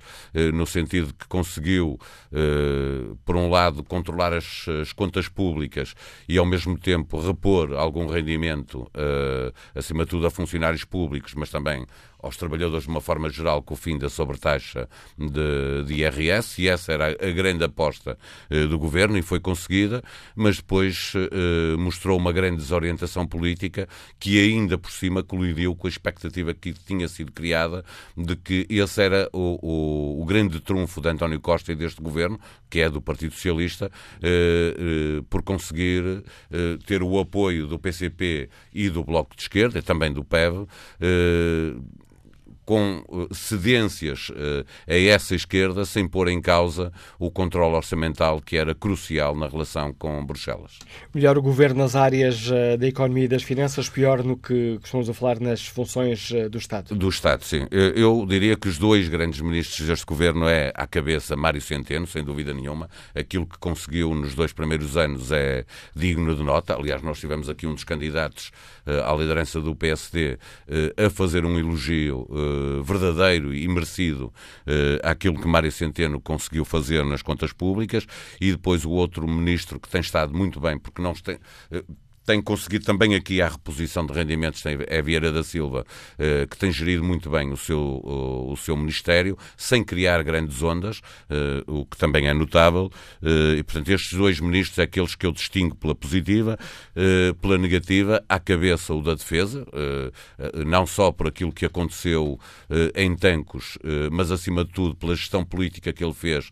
[0.55, 1.99] no sentido que conseguiu,
[3.24, 5.95] por um lado, controlar as, as, contas públicas
[6.28, 8.90] e, ao mesmo tempo, repor algum rendimento,
[9.74, 11.84] acima de tudo, a funcionários públicos, mas também
[12.22, 16.68] aos trabalhadores de uma forma geral com o fim da sobretaxa de, de IRS, e
[16.68, 18.16] essa era a grande aposta
[18.48, 20.02] eh, do governo e foi conseguida,
[20.34, 25.90] mas depois eh, mostrou uma grande desorientação política que ainda por cima colidiu com a
[25.90, 27.84] expectativa que tinha sido criada
[28.16, 32.38] de que esse era o, o, o grande trunfo de António Costa e deste governo,
[32.70, 33.90] que é do Partido Socialista,
[34.22, 39.82] eh, eh por conseguir eh, ter o apoio do PCP e do Bloco de Esquerda,
[39.82, 40.66] também do PEV,
[42.64, 43.02] com
[43.32, 44.30] cedências
[44.88, 49.92] a essa esquerda, sem pôr em causa o controle orçamental que era crucial na relação
[49.92, 50.78] com Bruxelas.
[51.14, 55.14] Melhor o governo nas áreas da economia e das finanças, pior no que costumamos a
[55.14, 56.94] falar nas funções do Estado.
[56.94, 57.66] Do Estado, sim.
[57.70, 62.22] Eu diria que os dois grandes ministros deste governo é, à cabeça, Mário Centeno, sem
[62.22, 62.88] dúvida nenhuma.
[63.14, 66.74] Aquilo que conseguiu nos dois primeiros anos é digno de nota.
[66.74, 68.50] Aliás, nós tivemos aqui um dos candidatos
[69.06, 70.38] à liderança do PSD
[70.96, 74.32] a fazer um elogio uh, verdadeiro e merecido
[75.03, 78.07] àquilo que Mário Centeno conseguiu fazer nas contas públicas
[78.40, 81.38] e depois o outro ministro que tem estado muito bem, porque não tem
[82.32, 85.84] tem conseguido também aqui a reposição de rendimentos, é Vieira da Silva,
[86.18, 91.02] eh, que tem gerido muito bem o seu, o seu Ministério, sem criar grandes ondas,
[91.28, 92.90] eh, o que também é notável.
[93.22, 96.58] Eh, e, portanto, estes dois ministros é aqueles que eu distingo pela positiva,
[97.40, 99.66] pela negativa, à cabeça o da defesa,
[100.66, 102.38] não só por aquilo que aconteceu
[102.94, 103.78] em Tancos,
[104.10, 106.50] mas, acima de tudo, pela gestão política que ele fez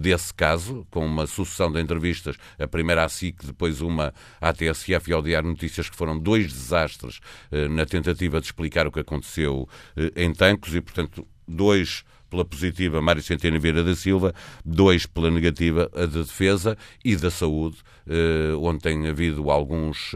[0.00, 5.05] desse caso, com uma sucessão de entrevistas, a primeira à SIC, depois uma à TSA,
[5.08, 9.00] E ao Diário Notícias, que foram dois desastres eh, na tentativa de explicar o que
[9.00, 14.34] aconteceu eh, em Tancos e, portanto, dois pela positiva Mário Centeno Vieira da Silva,
[14.64, 17.76] dois pela negativa a da defesa e da saúde,
[18.06, 20.12] eh, onde tem havido alguns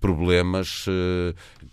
[0.00, 0.86] problemas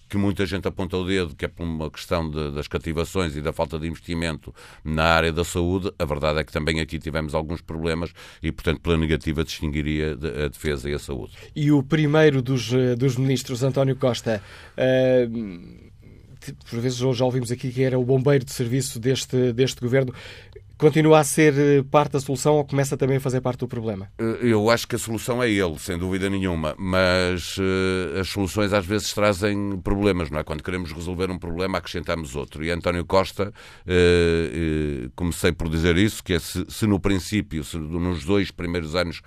[0.09, 3.41] que muita gente aponta o dedo, que é por uma questão de, das cativações e
[3.41, 4.53] da falta de investimento
[4.83, 5.91] na área da saúde.
[5.99, 10.47] A verdade é que também aqui tivemos alguns problemas e, portanto, pela negativa distinguiria a
[10.47, 11.33] defesa e a saúde.
[11.55, 14.41] E o primeiro dos, eh, dos ministros, António Costa,
[14.77, 15.89] uh
[16.69, 20.13] por vezes já ouvimos aqui que era o bombeiro de serviço deste, deste governo
[20.79, 24.09] continua a ser eh, parte da solução ou começa também a fazer parte do problema?
[24.17, 28.71] Eh, eu acho que a solução é ele, sem dúvida nenhuma, mas uh, as soluções
[28.71, 30.43] às vezes trazem problemas, não é?
[30.43, 32.63] Quando queremos resolver um problema, acrescentamos outro.
[32.63, 33.49] E António Costa,
[33.85, 38.49] uh, uh, comecei por dizer isso, que é se, se no princípio, se nos dois
[38.49, 39.21] primeiros anos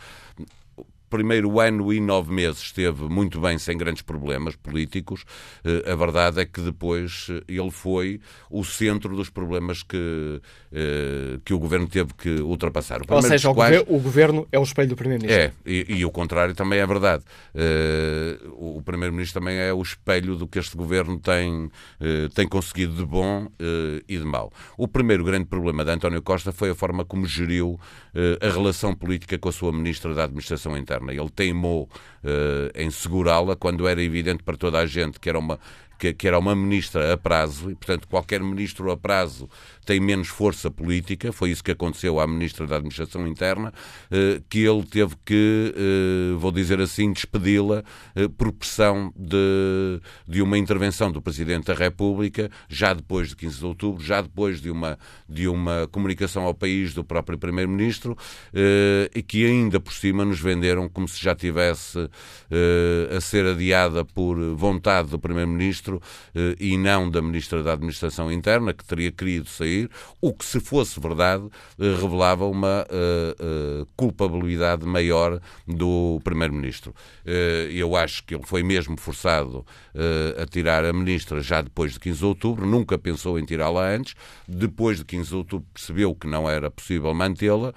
[1.12, 5.26] primeiro ano e nove meses esteve muito bem, sem grandes problemas políticos.
[5.62, 8.18] Eh, a verdade é que depois eh, ele foi
[8.50, 10.40] o centro dos problemas que,
[10.72, 13.02] eh, que o governo teve que ultrapassar.
[13.02, 13.78] O Ou seja, o, quais...
[13.86, 15.38] o, governo é o espelho do primeiro-ministro.
[15.44, 17.24] É, e, e, o contrário também é verdade.
[18.52, 21.70] O primeiro-ministro também é o espelho do que este governo tem,
[22.34, 23.48] tem conseguido de bom
[24.08, 24.50] e de mau.
[24.78, 27.78] O primeiro grande problema de António Costa foi a forma como geriu
[28.40, 31.01] a relação política com a sua ministra da Administração Interna.
[31.10, 31.88] Ele teimou
[32.22, 35.58] uh, em segurá-la quando era evidente para toda a gente que era uma
[35.98, 39.48] que, que, era uma ministra a prazo, e, portanto, qualquer ministro a prazo
[39.84, 43.72] tem menos força política, foi isso que aconteceu à Ministra da Administração Interna,
[44.10, 47.82] eh, que ele teve que, eh, vou dizer assim, despedi-la
[48.14, 53.58] eh, por pressão de, de uma intervenção do Presidente da República, já depois de 15
[53.58, 58.16] de outubro, já depois de uma, de uma comunicação ao país do próprio Primeiro-Ministro,
[59.14, 61.98] e que ainda por cima nos venderam como se já tivesse
[63.16, 66.00] a ser adiada por vontade do Primeiro-Ministro
[66.58, 70.60] e não da Ministra da Administração Interna, que teria querido sair sair, o que, se
[70.60, 71.48] fosse verdade,
[71.78, 76.94] eh, revelava uma uh, uh, culpabilidade maior do Primeiro-Ministro.
[77.24, 79.64] Uh, eu acho que ele foi mesmo forçado
[80.40, 84.14] a tirar a Ministra já depois de 15 de outubro, nunca pensou em tirá-la antes,
[84.48, 87.74] depois de 15 de outubro percebeu que não era possível mantê-la,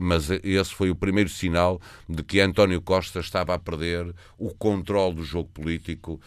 [0.00, 5.16] mas esse foi o primeiro sinal de que António Costa estava a perder o controle
[5.16, 6.20] do jogo político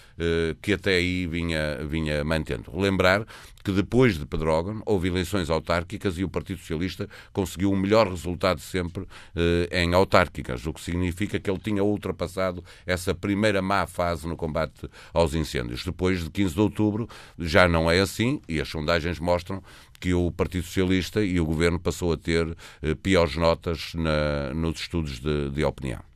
[0.61, 2.71] que até aí vinha, vinha mantendo.
[2.79, 3.25] Lembrar
[3.63, 8.59] que depois de Pedrógão houve eleições autárquicas e o Partido Socialista conseguiu o melhor resultado
[8.59, 14.27] sempre eh, em autárquicas, o que significa que ele tinha ultrapassado essa primeira má fase
[14.27, 15.85] no combate aos incêndios.
[15.85, 17.09] Depois de 15 de outubro
[17.39, 19.63] já não é assim e as sondagens mostram
[19.99, 24.81] que o Partido Socialista e o Governo passou a ter eh, piores notas na, nos
[24.81, 26.12] estudos de, de opinião.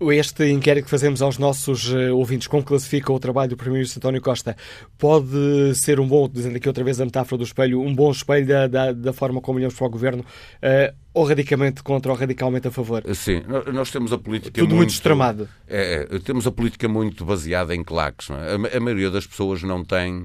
[0.00, 4.22] Este inquérito que fazemos aos nossos eh, ouvintes, como classifica o trabalho do Primeiro-Ministro António
[4.22, 4.56] Costa,
[4.96, 8.46] pode ser um bom, dizendo aqui outra vez a metáfora do espelho, um bom espelho
[8.46, 12.66] da, da, da forma como olhamos para o Governo, uh, ou radicalmente contra ou radicalmente
[12.66, 13.02] a favor?
[13.14, 13.42] Sim,
[13.72, 15.46] nós temos a política Tudo muito, muito extremado.
[15.68, 18.30] É, é, temos a política muito baseada em claques.
[18.30, 18.74] É?
[18.74, 20.24] A, a, maioria das pessoas não tem,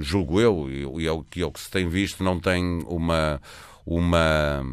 [0.00, 3.40] julgo eu, e é o que, é o que se tem visto, não tem uma
[3.86, 4.64] uma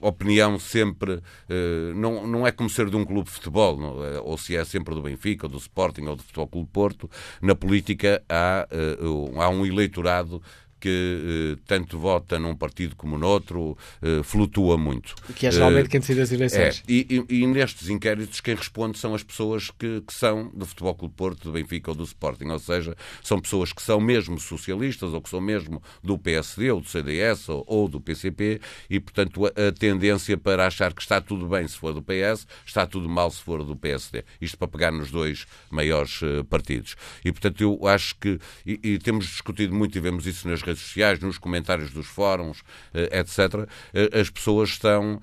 [0.00, 1.14] opinião sempre.
[1.14, 4.20] Uh, não, não é como ser de um clube de futebol, é?
[4.20, 7.10] ou se é sempre do Benfica, ou do Sporting, ou do Futebol Clube Porto.
[7.40, 8.68] Na política há,
[9.02, 10.42] uh, há um eleitorado
[10.86, 13.76] que tanto vota num partido como noutro,
[14.22, 15.16] flutua muito.
[15.34, 16.82] Que é geralmente quem decide as eleições.
[16.86, 20.64] É, e, e, e, nestes inquéritos quem responde são as pessoas que, que são do
[20.64, 24.38] Futebol Clube Porto, do Benfica ou do Sporting, ou seja, são pessoas que são mesmo
[24.38, 29.00] socialistas ou que são mesmo do PSD ou do CDS ou, ou do PCP e,
[29.00, 32.86] portanto, a, a, tendência para achar que está tudo bem se for do PS, está
[32.86, 34.24] tudo mal se for do PSD.
[34.40, 36.94] Isto para pegar nos dois maiores partidos.
[37.24, 40.75] E, portanto, eu acho que, e, e, temos discutido muito e vemos isso nas redes
[40.78, 45.20] sociais, nos comentários dos fóruns, uh, etc., uh, as pessoas estão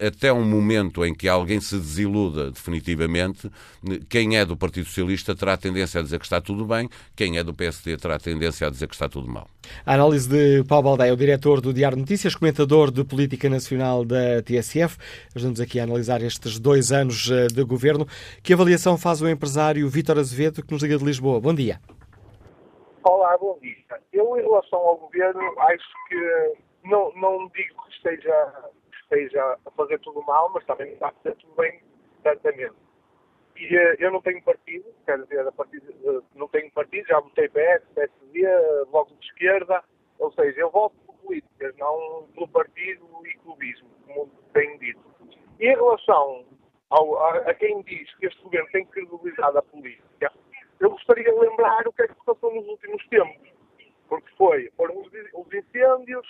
[0.00, 3.50] até um momento em que alguém se desiluda definitivamente,
[4.08, 7.44] quem é do Partido Socialista terá tendência a dizer que está tudo bem, quem é
[7.44, 9.46] do PSD terá tendência a dizer que está tudo mal.
[9.84, 14.42] A análise de Paulo Baldeia, o diretor do Diário Notícias, comentador de política nacional da
[14.42, 14.96] TSF.
[15.34, 18.06] Estamos aqui a analisar estes dois anos eh, de governo.
[18.42, 21.40] Que avaliação faz o empresário Vítor Azevedo, que nos liga de Lisboa?
[21.40, 21.80] Bom dia.
[23.10, 23.74] Olá, bom dia.
[24.12, 29.98] Eu, em relação ao governo, acho que não, não digo que esteja, esteja a fazer
[30.00, 31.80] tudo mal, mas também está a fazer tudo bem,
[32.22, 32.74] certamente.
[33.56, 35.42] E uh, eu não tenho partido, quer dizer,
[36.34, 38.46] não tenho partido, já votei PS, PSD,
[38.92, 39.82] logo de esquerda,
[40.18, 45.00] ou seja, eu voto por políticas, não pelo partido e clubismo, como tenho dito.
[45.58, 46.44] E em relação
[46.90, 50.30] ao, a, a, quem diz que este governo tem credibilidade a política,
[50.80, 53.48] eu gostaria de lembrar o que é que se passou nos últimos tempos.
[54.08, 56.26] Porque foi, foram os, os incêndios,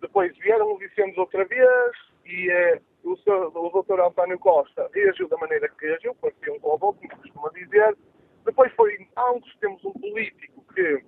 [0.00, 1.92] depois vieram os incêndios outra vez,
[2.24, 6.94] e eh, o, o doutor António Costa reagiu da maneira que reagiu, parecia um cobol,
[6.94, 7.96] como costuma dizer.
[8.44, 11.04] Depois foi, antes temos um político que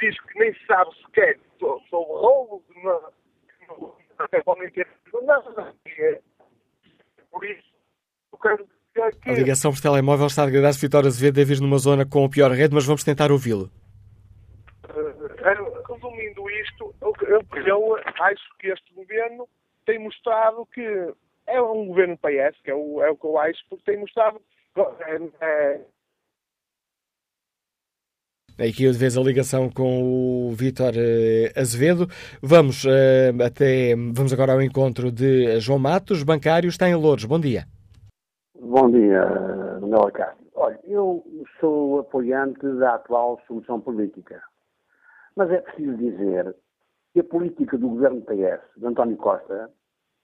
[0.00, 2.64] diz que nem sabe sequer sobre roubos,
[4.18, 4.86] até podem ter
[5.22, 5.74] nada.
[7.30, 7.74] Por isso,
[8.32, 8.83] eu quero dizer que...
[8.96, 10.80] A ligação por telemóvel está a degradar-se.
[10.80, 13.70] Vitória Azevedo deve vir numa zona com a pior rede, mas vamos tentar ouvi-lo.
[14.88, 16.94] Uh, resumindo isto,
[17.66, 19.48] eu, acho que este governo
[19.84, 21.12] tem mostrado que
[21.46, 24.40] é um governo PS, que é o, é o que eu acho, porque tem mostrado.
[24.76, 25.80] É, é...
[28.56, 32.08] Aqui de vez a ligação com o Vítor eh, Azevedo.
[32.40, 37.24] Vamos eh, até vamos agora ao encontro de João Matos, bancário, está em Louros.
[37.24, 37.66] Bom dia.
[38.66, 39.26] Bom dia,
[39.78, 40.46] Manuel Castro.
[40.54, 41.22] Olha, eu
[41.60, 44.42] sou apoiante da atual solução política.
[45.36, 46.56] Mas é preciso dizer
[47.12, 49.70] que a política do governo PS, de António Costa,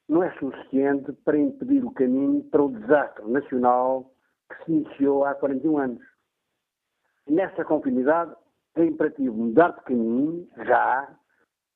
[0.08, 4.10] não é suficiente para impedir o caminho para o desastre nacional
[4.48, 6.02] que se iniciou há 41 anos.
[7.28, 8.34] Nessa continuidade,
[8.74, 11.14] é imperativo mudar de caminho, já,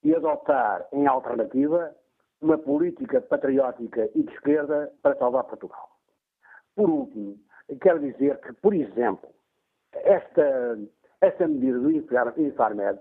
[0.02, 1.94] e adotar, em alternativa,
[2.40, 5.93] uma política patriótica e de esquerda para salvar Portugal.
[6.76, 7.36] Por último,
[7.80, 9.28] quero dizer que, por exemplo,
[9.92, 10.78] esta,
[11.20, 12.98] esta medida do Infarmed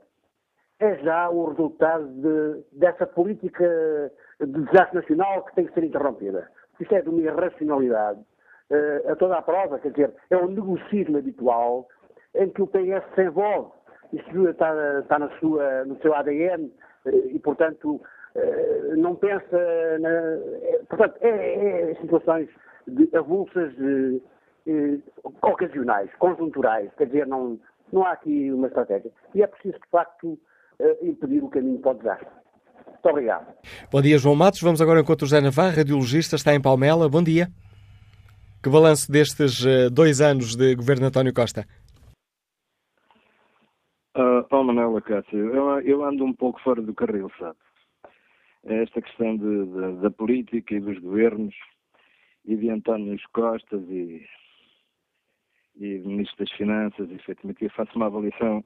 [0.79, 6.49] é já o resultado de, dessa política de desastre nacional que tem que ser interrompida.
[6.79, 11.17] Isto é de uma irracionalidade uh, a toda a prova, quer dizer, é um negocismo
[11.17, 11.87] habitual
[12.35, 13.71] em que o PS se envolve.
[14.11, 16.65] Isto está, está na sua, no seu ADN
[17.05, 18.01] uh, e, portanto,
[18.35, 19.57] uh, não pensa.
[19.99, 22.49] Na, portanto, é, é, situações
[22.87, 23.73] de avulsas
[25.41, 27.59] ocasionais, conjunturais, quer dizer, não,
[27.91, 29.11] não há aqui uma estratégia.
[29.35, 30.39] E é preciso, de facto,
[31.01, 32.27] impedir o caminho para o desastre.
[32.87, 33.53] Muito obrigado.
[33.91, 34.61] Bom dia, João Matos.
[34.61, 37.09] Vamos agora ao encontro José Navarro, radiologista, está em Palmela.
[37.09, 37.47] Bom dia.
[38.63, 41.65] Que balanço destes eh, dois anos de governo António Costa?
[44.15, 47.57] Uh, oh, Manuela Cássio, eu, eu, ando um pouco fora do carril, sabe?
[48.63, 51.53] É esta questão de, de, da política e dos governos
[52.45, 54.25] e de António Costas e,
[55.75, 58.63] e Ministro das Finanças, efetivamente, eu faço uma avaliação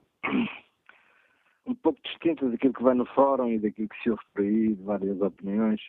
[1.66, 4.74] um pouco distinta daquilo que vai no fórum e daquilo que se ouve por aí,
[4.74, 5.80] de várias opiniões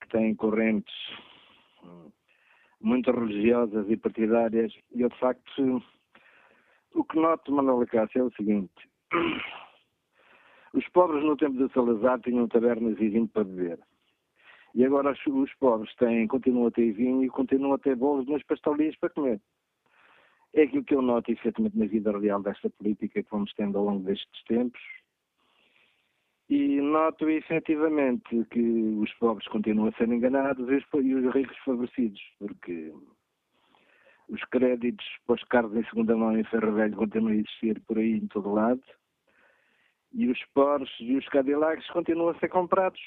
[0.00, 0.94] que têm correntes
[1.84, 2.10] hum,
[2.80, 4.72] muito religiosas e partidárias.
[4.92, 5.82] E eu, de facto,
[6.94, 8.72] o que noto, Manuel Cássio, é o seguinte.
[10.72, 13.78] Os pobres no tempo de Salazar tinham tabernas e vinho para beber.
[14.74, 18.42] E agora os pobres têm, continuam a ter vinho e continuam a ter bolos nas
[18.42, 19.40] pastelarias para comer.
[20.54, 23.84] É aquilo que eu noto, efetivamente, na vida real desta política que vamos tendo ao
[23.84, 24.80] longo destes tempos.
[26.48, 28.60] E noto efetivamente que
[29.00, 32.92] os pobres continuam a ser enganados e os ricos favorecidos, porque
[34.28, 37.98] os créditos para os carros em segunda mão em ferro velho continuam a existir por
[37.98, 38.82] aí em todo lado.
[40.12, 43.00] E os Porsches e os Cadillacs continuam a ser comprados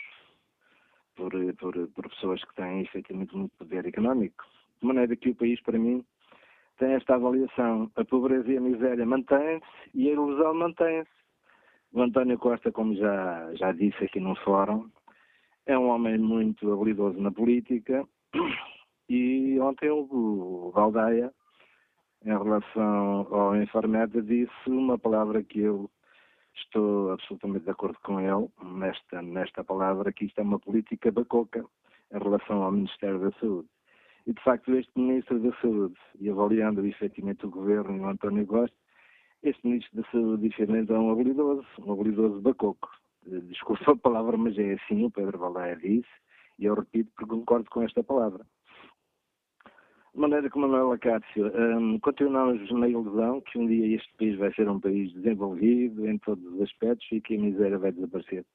[1.15, 4.43] por, por, por pessoas que têm efetivamente muito poder económico.
[4.81, 6.03] De maneira que o país, para mim,
[6.77, 7.89] tem esta avaliação.
[7.95, 11.09] A pobreza e a miséria mantêm-se e a ilusão mantém-se
[11.93, 14.89] O António Costa, como já, já disse aqui no fórum,
[15.65, 18.05] é um homem muito habilidoso na política
[19.09, 21.31] e ontem o Valdeia,
[22.23, 25.89] em relação ao Infarmed, disse uma palavra que eu
[26.57, 31.65] estou absolutamente de acordo com ele nesta, nesta palavra, que isto é uma política bacoca
[32.13, 33.67] em relação ao Ministério da Saúde.
[34.27, 38.45] E, de facto, este Ministro da Saúde, e avaliando efetivamente o Governo e o António
[38.47, 38.75] Costa,
[39.43, 42.89] este Ministro da Saúde, efetivamente, é um habilidoso, um habilidoso bacoco.
[43.25, 46.09] Desculpa a palavra, mas é assim, o Pedro Valdeia disse,
[46.57, 48.45] e eu repito porque concordo com esta palavra.
[50.15, 54.53] De maneira que Manuel Acácio, um, continuamos na ilusão que um dia este país vai
[54.53, 58.45] ser um país desenvolvido em todos os aspectos e que a miséria vai desaparecer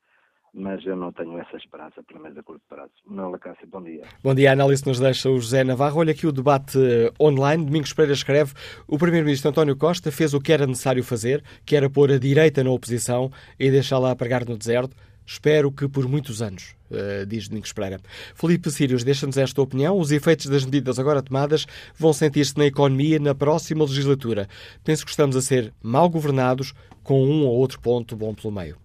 [0.52, 2.90] mas eu não tenho essa esperança, pelo menos a curto prazo.
[3.06, 4.02] Manuel Acácio, bom dia.
[4.22, 6.00] Bom dia, a análise nos deixa o José Navarro.
[6.00, 7.64] Olha aqui o debate eh, online.
[7.64, 8.52] Domingos Pereira escreve:
[8.88, 12.64] o Primeiro-Ministro António Costa fez o que era necessário fazer, que era pôr a direita
[12.64, 14.96] na oposição e deixá-la a pregar no deserto.
[15.30, 18.00] Espero que por muitos anos, uh, diz Domingos Pereira.
[18.34, 19.96] Felipe Sírios deixa-nos esta opinião.
[19.96, 21.66] Os efeitos das medidas agora tomadas
[21.96, 24.48] vão sentir-se na economia na próxima legislatura.
[24.82, 26.74] Penso que estamos a ser mal governados,
[27.04, 28.76] com um ou outro ponto bom pelo meio.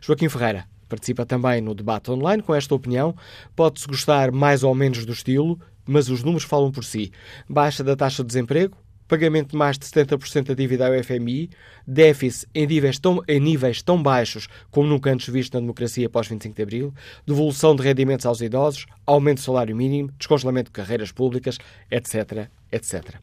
[0.00, 3.14] Joaquim Ferreira participa também no debate online com esta opinião.
[3.54, 7.12] Pode-se gostar mais ou menos do estilo, mas os números falam por si.
[7.48, 8.76] Baixa da taxa de desemprego,
[9.12, 11.50] pagamento de mais de 70% da dívida ao FMI,
[11.86, 16.28] déficit em níveis, tão, em níveis tão baixos como nunca antes visto na democracia após
[16.28, 16.94] 25 de Abril,
[17.26, 21.58] devolução de rendimentos aos idosos, aumento do salário mínimo, descongelamento de carreiras públicas,
[21.90, 23.16] etc., etc.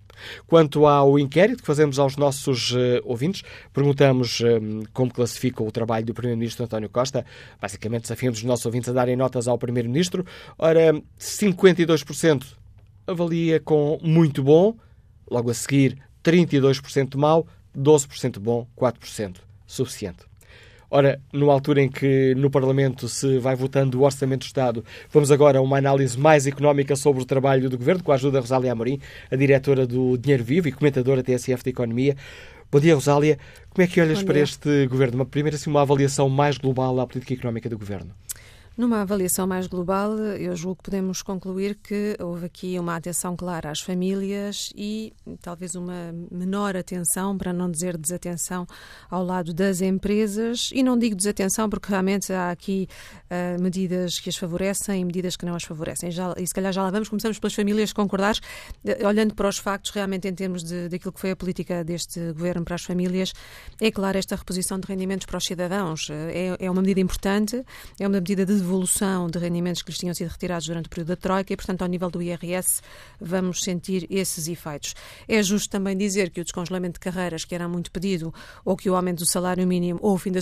[0.45, 3.41] Quanto ao inquérito que fazemos aos nossos uh, ouvintes,
[3.73, 7.25] perguntamos um, como classificam o trabalho do Primeiro-Ministro António Costa.
[7.59, 10.23] Basicamente, desafiamos os nossos ouvintes a darem notas ao Primeiro-Ministro.
[10.55, 12.43] Ora, 52%
[13.07, 14.75] avalia com muito bom,
[15.30, 20.30] Logo a seguir, 32% mau, 12% bom, 4% suficiente.
[20.91, 25.32] Ora, numa altura em que no Parlamento se vai votando o Orçamento do Estado, vamos
[25.32, 28.41] agora a uma análise mais económica sobre o trabalho do Governo, com a ajuda de
[28.41, 28.99] Rosália Amorim,
[29.30, 32.17] a diretora do Dinheiro Vivo e comentadora TSF de Economia.
[32.71, 33.38] Bom dia, Rosália.
[33.69, 35.15] Como é que olhas para este Governo?
[35.17, 38.11] Uma primeira, assim, uma avaliação mais global à política económica do Governo.
[38.80, 43.69] Numa avaliação mais global, eu julgo que podemos concluir que houve aqui uma atenção clara
[43.71, 45.11] às famílias e
[45.41, 48.65] talvez uma menor atenção, para não dizer desatenção,
[49.09, 50.69] ao lado das empresas.
[50.73, 52.88] E não digo desatenção porque realmente há aqui
[53.25, 56.09] uh, medidas que as favorecem e medidas que não as favorecem.
[56.09, 57.09] Já, e se calhar já lá vamos.
[57.09, 61.19] Começamos pelas famílias concordar, uh, olhando para os factos, realmente em termos de, daquilo que
[61.19, 63.34] foi a política deste governo para as famílias,
[63.82, 66.07] é claro esta reposição de rendimentos para os cidadãos.
[66.07, 67.61] Uh, é, é uma medida importante,
[67.99, 71.07] é uma medida de devolução de rendimentos que lhes tinham sido retirados durante o período
[71.07, 72.82] da Troika e, portanto, ao nível do IRS,
[73.20, 74.93] vamos sentir esses efeitos.
[75.28, 78.32] É justo também dizer que o descongelamento de carreiras, que era muito pedido,
[78.63, 80.39] ou que o aumento do salário mínimo ou o fim da,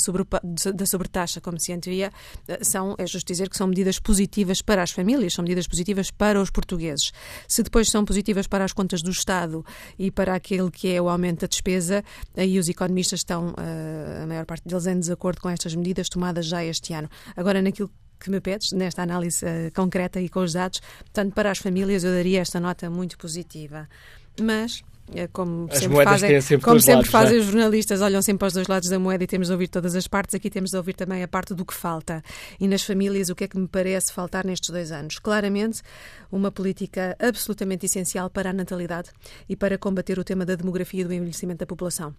[0.73, 2.11] da sobretaxa, como se antevia,
[2.61, 6.41] são, é justo dizer que são medidas positivas para as famílias, são medidas positivas para
[6.41, 7.11] os portugueses.
[7.47, 9.65] Se depois são positivas para as contas do Estado
[9.97, 12.03] e para aquele que é o aumento da despesa,
[12.36, 16.45] aí os economistas estão, eh, a maior parte deles, em desacordo com estas medidas tomadas
[16.45, 17.09] já este ano.
[17.36, 17.89] Agora, naquilo
[18.20, 20.82] que me pedes, nesta análise uh, concreta e com os dados.
[20.99, 23.88] Portanto, para as famílias eu daria esta nota muito positiva.
[24.39, 27.39] Mas eh, como As sempre fazem, sempre como sempre lados, fazem é?
[27.39, 30.07] os jornalistas, olham sempre aos dois lados da moeda e temos de ouvir todas as
[30.07, 30.36] partes.
[30.36, 32.22] Aqui temos de ouvir também a parte do que falta.
[32.59, 35.20] E nas famílias, o que é que me parece faltar nestes dois anos?
[35.20, 35.82] Claramente,
[36.32, 39.09] uma política absolutamente essencial para a natalidade
[39.47, 42.13] e para combater o tema da demografia e do envelhecimento da população.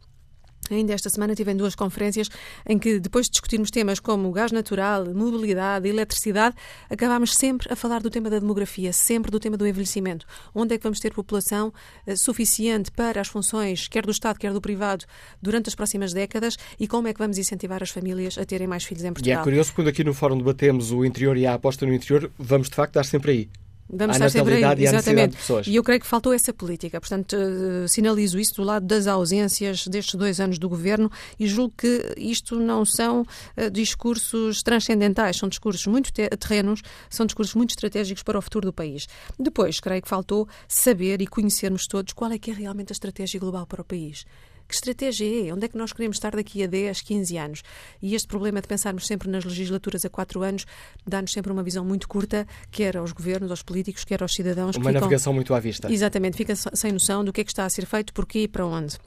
[0.71, 2.29] Ainda esta semana tive em duas conferências
[2.67, 6.55] em que, depois de discutirmos temas como gás natural, mobilidade, eletricidade,
[6.91, 10.27] acabámos sempre a falar do tema da demografia, sempre do tema do envelhecimento.
[10.55, 11.73] Onde é que vamos ter população
[12.07, 15.05] uh, suficiente para as funções, quer do Estado, quer do privado,
[15.41, 18.85] durante as próximas décadas e como é que vamos incentivar as famílias a terem mais
[18.85, 19.41] filhos em E Portugal?
[19.41, 22.69] é curioso, quando aqui no Fórum debatemos o interior e a aposta no interior, vamos
[22.69, 23.51] de facto estar sempre aí.
[23.91, 25.67] Vamos à estar sempre aí, natalidade e à necessidade de pessoas.
[25.67, 27.01] E eu creio que faltou essa política.
[27.01, 31.73] Portanto, eh, sinalizo isso do lado das ausências destes dois anos do governo e julgo
[31.79, 33.25] que isto não são
[33.57, 38.67] eh, discursos transcendentais, são discursos muito te- terrenos, são discursos muito estratégicos para o futuro
[38.67, 39.07] do país.
[39.39, 43.41] Depois, creio que faltou saber e conhecermos todos qual é que é realmente a estratégia
[43.41, 44.25] global para o país.
[44.69, 45.53] Que estratégia é?
[45.55, 47.63] Onde é que nós queremos estar daqui a 10, 15 anos?
[48.03, 50.67] E este problema de pensarmos sempre nas legislaturas a 4 anos
[51.07, 54.73] dá-nos sempre uma visão muito curta, quer aos governos, aos políticos, quer aos cidadãos.
[54.77, 55.91] que Uma ficam- navegação muito à vista.
[55.91, 58.67] Exatamente, fica sem noção do que é que está a ser feito, porquê e para
[58.67, 58.99] onde.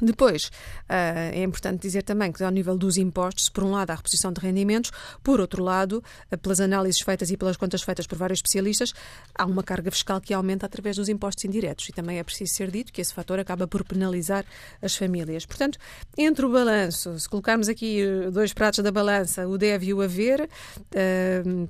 [0.00, 3.92] Depois, uh, é importante dizer também que, ao nível dos impostos, por um lado, há
[3.92, 4.90] a reposição de rendimentos,
[5.22, 8.92] por outro lado, uh, pelas análises feitas e pelas contas feitas por vários especialistas,
[9.34, 11.88] há uma carga fiscal que aumenta através dos impostos indiretos.
[11.88, 14.44] E também é preciso ser dito que esse fator acaba por penalizar
[14.82, 15.46] as famílias.
[15.46, 15.78] Portanto,
[16.16, 20.00] entre o balanço, se colocarmos aqui uh, dois pratos da balança, o deve e o
[20.00, 20.48] haver,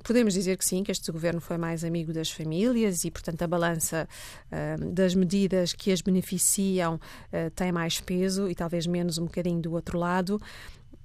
[0.03, 3.47] podemos dizer que sim, que este governo foi mais amigo das famílias e, portanto, a
[3.47, 4.07] balança
[4.93, 6.99] das medidas que as beneficiam
[7.55, 10.39] tem mais peso peso e talvez menos um bocadinho do outro lado,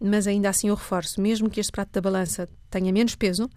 [0.01, 3.51] mas ainda assim eu reforço, mesmo que este prato da balança tenha menos peso,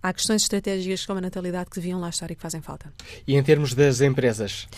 [0.00, 2.92] há questões estratégicas como a natalidade que deviam lá estar e que fazem falta.
[3.26, 4.68] E em termos das empresas?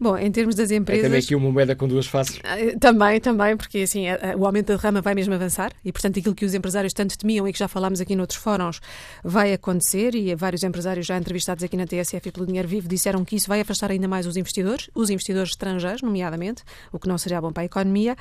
[0.00, 1.04] Bom, em termos das empresas.
[1.04, 2.40] É também aqui uma moeda com duas faces.
[2.42, 4.06] Ah, também, também, porque assim,
[4.38, 7.46] o aumento da rama vai mesmo avançar e, portanto, aquilo que os empresários tanto temiam
[7.46, 8.80] e que já falámos aqui noutros fóruns
[9.22, 13.22] vai acontecer e vários empresários já entrevistados aqui na TSF e pelo Dinheiro Vivo disseram
[13.26, 17.18] que isso vai afastar ainda mais os investidores, os investidores estrangeiros, nomeadamente, o que não
[17.18, 18.16] seria bom para a economia.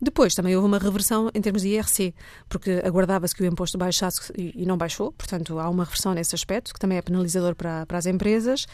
[0.00, 2.14] Depois também houve uma reversão em termos de IRC,
[2.48, 6.72] porque aguardava-se que o imposto baixasse e não baixou, portanto, há uma reversão nesse aspecto,
[6.72, 8.66] que também é penalizador para, para as empresas.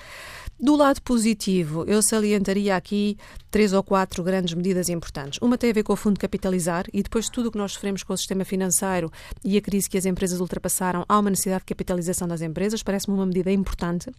[0.62, 3.16] Do lado positivo, eu salientaria aqui
[3.50, 5.38] três ou quatro grandes medidas importantes.
[5.40, 7.72] Uma tem a ver com o Fundo Capitalizar e depois de tudo o que nós
[7.72, 9.10] sofremos com o sistema financeiro
[9.42, 13.16] e a crise que as empresas ultrapassaram, há uma necessidade de capitalização das empresas, parece-me
[13.16, 14.10] uma medida importante.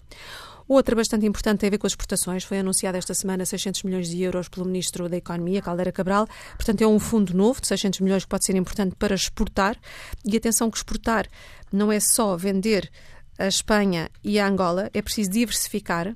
[0.67, 2.43] Outra bastante importante tem a ver com as exportações.
[2.43, 6.27] Foi anunciada esta semana 600 milhões de euros pelo Ministro da Economia, Caldeira Cabral.
[6.55, 9.77] Portanto, é um fundo novo de 600 milhões que pode ser importante para exportar.
[10.25, 11.27] E atenção que exportar
[11.71, 12.89] não é só vender
[13.37, 16.15] a Espanha e a Angola, é preciso diversificar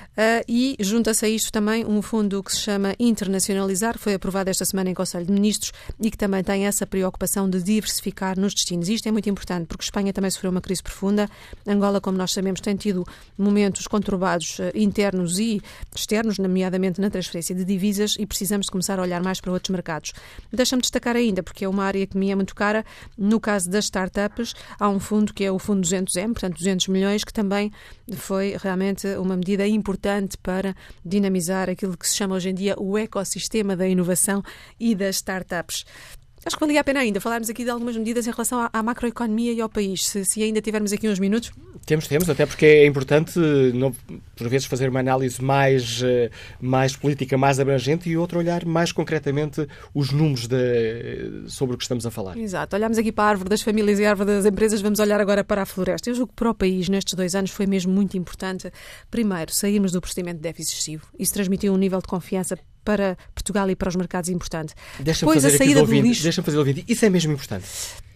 [0.21, 4.63] Uh, e junta-se a isto também um fundo que se chama Internacionalizar, foi aprovado esta
[4.63, 8.87] semana em Conselho de Ministros e que também tem essa preocupação de diversificar nos destinos.
[8.87, 11.27] Isto é muito importante porque Espanha também sofreu uma crise profunda.
[11.65, 13.03] Angola, como nós sabemos, tem tido
[13.35, 15.59] momentos conturbados uh, internos e
[15.95, 20.13] externos, nomeadamente na transferência de divisas, e precisamos começar a olhar mais para outros mercados.
[20.53, 22.85] Deixa-me destacar ainda, porque é uma área que me é muito cara,
[23.17, 27.23] no caso das startups, há um fundo que é o Fundo 200M, portanto 200 milhões,
[27.23, 27.71] que também
[28.13, 32.75] foi realmente uma medida importante importante para dinamizar aquilo que se chama hoje em dia
[32.77, 34.43] o ecossistema da inovação
[34.79, 35.85] e das startups.
[36.43, 38.81] Acho que valia a pena ainda falarmos aqui de algumas medidas em relação à, à
[38.81, 41.51] macroeconomia e ao país, se, se, ainda tivermos aqui uns minutos.
[41.85, 43.39] Temos, temos, até porque é importante,
[43.73, 43.93] não,
[44.35, 48.91] por vezes, fazer uma análise mais, eh, mais política, mais abrangente e outro olhar mais
[48.91, 52.37] concretamente os números de, sobre o que estamos a falar.
[52.37, 52.75] Exato.
[52.75, 55.43] Olhamos aqui para a árvore das famílias e a árvore das empresas, vamos olhar agora
[55.43, 56.09] para a floresta.
[56.09, 58.71] Eu julgo que para o país, nestes dois anos, foi mesmo muito importante,
[59.09, 61.07] primeiro, sairmos do procedimento de déficit excessivo.
[61.19, 64.73] Isso transmitiu um nível de confiança para Portugal e para os mercados importante.
[64.99, 66.23] Deixa-me fazer, do lixo...
[66.23, 66.83] deixa fazer o ouvinte.
[66.87, 67.65] Isso é mesmo importante.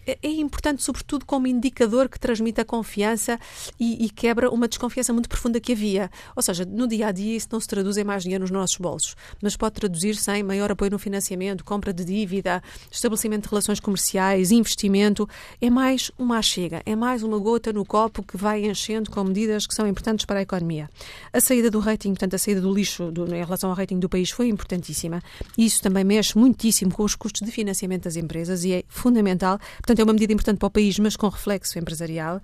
[0.06, 3.38] É, é importante, sobretudo, como indicador que transmite a confiança
[3.78, 6.10] e, e, quebra uma desconfiança muito profunda que havia.
[6.34, 8.76] Ou seja, no dia a dia isso não se traduz em mais dinheiro nos nossos
[8.76, 13.80] bolsos, mas pode traduzir-se em maior apoio no financiamento, compra de dívida, estabelecimento de relações
[13.80, 15.28] comerciais, investimento.
[15.60, 19.66] É mais uma chega, é mais uma gota no copo que vai enchendo com medidas
[19.66, 20.88] que são importantes para a economia.
[21.32, 24.08] A saída do rating, portanto, a saída do lixo do, em relação ao rating do
[24.08, 25.20] país foi importantíssima.
[25.56, 29.58] Isso também mexe muitíssimo com os custos de financiamento das empresas e é fundamental.
[29.76, 32.40] Portanto, Portanto, é uma medida importante para o país, mas com reflexo empresarial,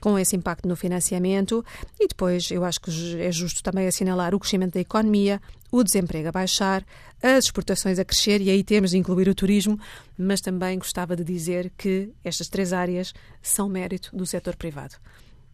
[0.00, 1.64] com esse impacto no financiamento.
[1.98, 5.42] E depois, eu acho que é justo também assinalar o crescimento da economia,
[5.72, 6.84] o desemprego a baixar,
[7.20, 9.78] as exportações a crescer, e aí temos de incluir o turismo,
[10.16, 14.94] mas também gostava de dizer que estas três áreas são mérito do setor privado,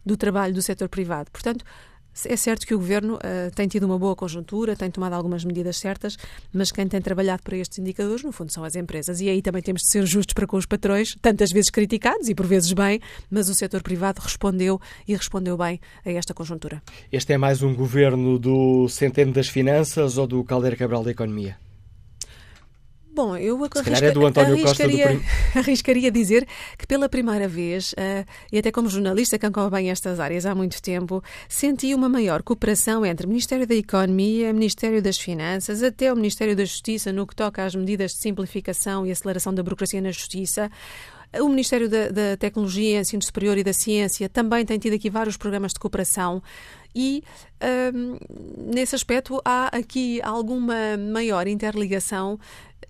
[0.05, 1.31] do trabalho do setor privado.
[1.31, 1.65] Portanto,
[2.25, 5.77] é certo que o governo uh, tem tido uma boa conjuntura, tem tomado algumas medidas
[5.77, 6.17] certas,
[6.53, 9.21] mas quem tem trabalhado para estes indicadores, no fundo, são as empresas.
[9.21, 12.35] E aí também temos de ser justos para com os patrões, tantas vezes criticados e
[12.35, 12.99] por vezes bem,
[13.29, 16.81] mas o setor privado respondeu e respondeu bem a esta conjuntura.
[17.11, 21.57] Este é mais um governo do Centeno das Finanças ou do Caldeira Cabral da Economia?
[23.13, 25.23] Bom, eu arrisca, é do António arriscaria, do...
[25.59, 26.47] arriscaria dizer
[26.77, 30.81] que pela primeira vez, uh, e até como jornalista que acompanha estas áreas há muito
[30.81, 36.11] tempo, senti uma maior cooperação entre o Ministério da Economia, o Ministério das Finanças, até
[36.11, 40.01] o Ministério da Justiça no que toca às medidas de simplificação e aceleração da burocracia
[40.01, 40.71] na Justiça.
[41.39, 45.37] O Ministério da, da Tecnologia, Ensino Superior e da Ciência também tem tido aqui vários
[45.37, 46.43] programas de cooperação
[46.93, 47.23] e
[47.93, 48.17] um,
[48.73, 52.37] nesse aspecto há aqui alguma maior interligação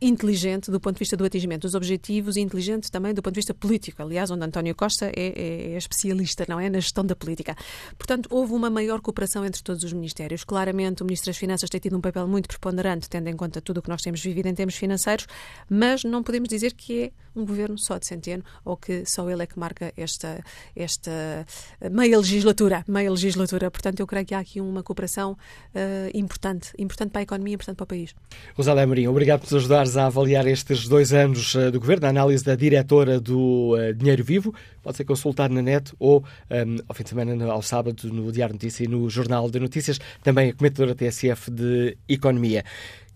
[0.02, 3.40] inteligente do ponto de vista do atingimento dos objetivos e inteligente também do ponto de
[3.40, 4.02] vista político.
[4.02, 6.70] Aliás, onde António Costa é, é, é, especialista, não é?
[6.70, 7.56] Na gestão da política.
[7.98, 10.44] Portanto, houve uma maior cooperação entre todos os ministérios.
[10.44, 13.78] Claramente, o Ministro das Finanças tem tido um papel muito preponderante, tendo em conta tudo
[13.78, 15.28] o que nós temos vivido em termos financeiros,
[15.70, 19.44] mas não podemos dizer que é um governo só de Centeno ou que só ele
[19.44, 20.44] é que marca esta,
[20.76, 21.46] esta
[21.92, 23.70] meia legislatura, meia legislatura.
[23.72, 27.78] Portanto, eu creio que há aqui uma cooperação uh, importante, importante para a economia, importante
[27.78, 28.16] para o país.
[28.56, 32.10] Rosália Marinho, obrigado por nos ajudares a avaliar estes dois anos uh, do governo, a
[32.10, 34.54] análise da diretora do Dinheiro Vivo.
[34.84, 38.54] Pode ser consultado na net ou um, ao fim de semana, ao sábado, no Diário
[38.54, 42.64] Notícia e no Jornal de Notícias, também a comentadora TSF de Economia.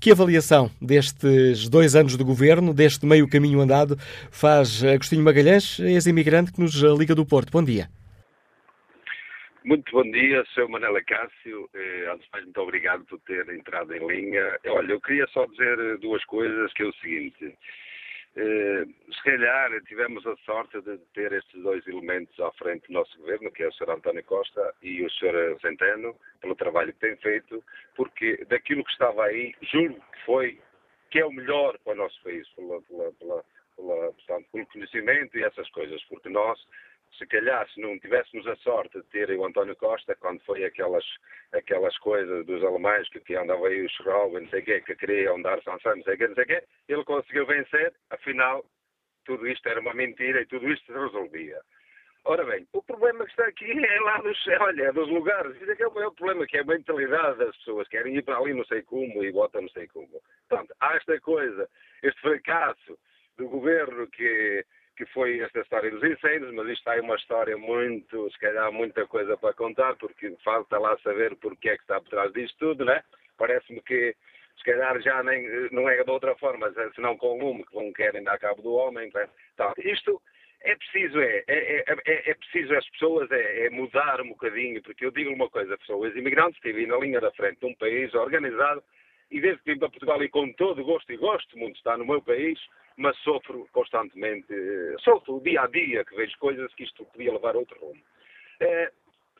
[0.05, 3.97] Que avaliação destes dois anos de governo, deste meio caminho andado,
[4.29, 7.49] faz Agostinho Magalhães, ex-imigrante que nos liga do Porto?
[7.51, 7.87] Bom dia.
[9.63, 10.69] Muito bom dia, Sr.
[10.69, 11.67] Manela Cássio.
[11.73, 14.59] Eh, antes mais, muito obrigado por ter entrado em linha.
[14.67, 17.57] Olha, eu queria só dizer duas coisas, que é o seguinte.
[18.37, 23.17] Eh, se calhar tivemos a sorte de ter estes dois elementos à frente do nosso
[23.19, 23.91] governo, que é o Sr.
[23.91, 25.57] António Costa e o Sr.
[25.61, 27.63] Centeno, pelo trabalho que têm feito,
[27.95, 30.59] porque daquilo que estava aí, juro que foi,
[31.11, 33.45] que é o melhor para o nosso país, pela, pela, pela,
[33.77, 36.59] pela, portanto, pelo conhecimento e essas coisas, porque nós
[37.17, 41.05] se calhar se não tivéssemos a sorte de ter o António Costa, quando foi aquelas,
[41.53, 44.95] aquelas coisas dos alemães que, que andavam aí os Schraube, não sei o quê, que
[44.95, 48.65] queriam dar sanção, não sei o quê, não sei o quê, ele conseguiu vencer, afinal,
[49.25, 51.59] tudo isto era uma mentira e tudo isto se resolvia.
[52.27, 55.55] Ora bem, o problema que está aqui é lá dos, olha, é dos lugares.
[55.61, 57.87] Isso é que é o maior problema, que é a mentalidade das pessoas.
[57.87, 60.09] Querem ir para ali não sei como e votam não sei como.
[60.49, 61.69] Portanto, há esta coisa,
[62.01, 62.97] este fracasso
[63.37, 68.29] do governo que que foi esta história dos incêndios, mas isto é uma história muito,
[68.31, 72.09] se calhar muita coisa para contar, porque falta lá saber porque é que está por
[72.09, 73.03] trás disto tudo, né?
[73.37, 74.15] Parece-me que
[74.57, 77.91] se calhar já nem, não é de outra forma, senão com o lume, que vão
[77.91, 79.11] querem dar cabo do homem.
[79.13, 79.27] Né?
[79.53, 80.21] Então, isto
[80.61, 85.05] é preciso, é, é, é, é, preciso as pessoas é, é, mudar um bocadinho, porque
[85.05, 88.83] eu digo uma coisa, pessoas imigrantes vivem na linha da frente de um país organizado,
[89.29, 92.05] e desde que vim para Portugal e com todo gosto e gosto muito está no
[92.05, 92.59] meu país,
[92.97, 94.53] mas sofro constantemente,
[94.99, 98.01] sofro dia a dia que vejo coisas que isto podia levar a outro rumo.
[98.59, 98.91] É,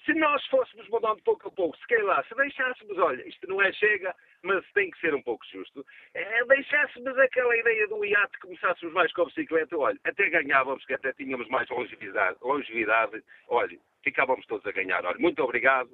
[0.06, 3.72] se nós fôssemos mudando pouco a pouco, se calhar, se deixássemos, olha, isto não é
[3.74, 5.84] chega, mas tem que ser um pouco justo,
[6.14, 10.94] é, deixássemos aquela ideia do iate, começássemos mais com a bicicleta, olha, até ganhávamos, que
[10.94, 15.04] até tínhamos mais longevidade, longevidade olha, ficávamos todos a ganhar.
[15.06, 15.90] Olha, muito obrigado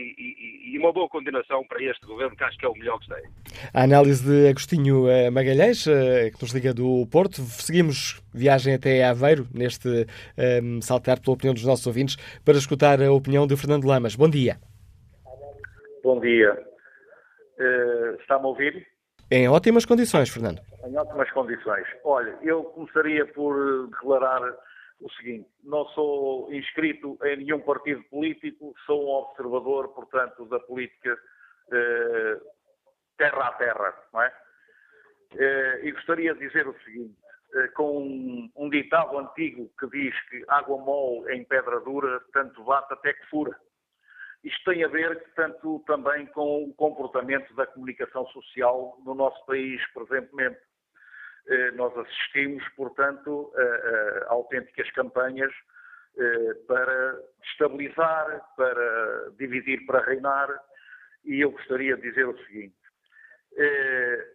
[0.00, 3.08] e, e, uma boa continuação para este governo, que acho que é o melhor que
[3.08, 3.22] tem.
[3.72, 7.40] A análise de Agostinho eh, Magalhães, eh, que nos liga do Porto.
[7.42, 10.04] Seguimos viagem até Aveiro, neste um,
[10.36, 14.14] ehm, saltar pela opinião dos nossos ouvintes, para escutar a opinião de Fernando Lamas.
[14.14, 14.58] Bom dia.
[16.02, 16.52] Bom dia.
[17.58, 18.86] Uh, Está-me a ouvir?
[19.30, 20.60] Em ótimas condições, Fernando.
[20.86, 21.86] Em ótimas condições.
[22.04, 24.40] Olha, eu começaria por declarar
[25.00, 31.16] o seguinte: não sou inscrito em nenhum partido político, sou um observador, portanto, da política
[31.72, 32.40] eh,
[33.16, 34.32] terra a terra, não é?
[35.34, 37.16] Eh, e gostaria de dizer o seguinte:
[37.54, 42.62] eh, com um, um, ditado antigo que diz que água mole em pedra dura, tanto
[42.64, 43.58] bate até que fura.
[44.44, 49.80] Isto tem a ver, portanto, também com o comportamento da comunicação social no nosso país
[49.92, 50.60] presentemente.
[51.74, 55.52] Nós assistimos, portanto, a, a autênticas campanhas
[56.18, 60.48] eh, para estabilizar, para dividir, para reinar,
[61.26, 62.74] e eu gostaria de dizer o seguinte.
[63.54, 64.26] Eh,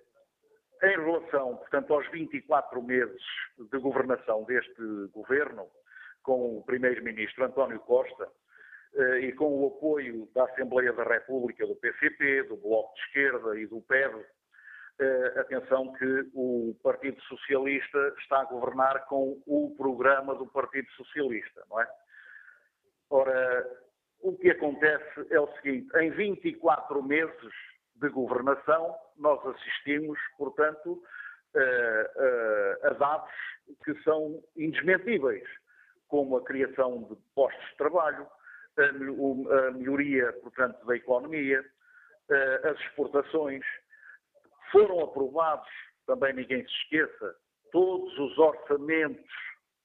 [0.84, 3.24] em relação, portanto, aos 24 meses
[3.57, 4.82] de governação deste
[5.12, 5.68] governo,
[6.22, 8.30] com o primeiro-ministro António Costa,
[9.22, 13.66] e com o apoio da Assembleia da República, do PCP, do Bloco de Esquerda e
[13.66, 14.26] do uh,
[15.39, 21.82] atenção que o Partido Socialista está a governar com o programa do Partido Socialista, não
[21.82, 21.88] é?
[23.10, 23.68] Ora,
[24.22, 27.54] o que acontece é o seguinte: em 24 meses
[27.95, 33.32] de governação, nós assistimos, portanto, uh, uh, a dados
[33.84, 35.47] que são indesmentíveis,
[36.08, 38.28] como a criação de postos de trabalho,
[38.78, 41.64] a, a melhoria, portanto, da economia,
[42.64, 43.64] as exportações,
[44.72, 45.67] foram aprovados,
[46.05, 47.36] também ninguém se esqueça,
[47.72, 49.24] todos os orçamentos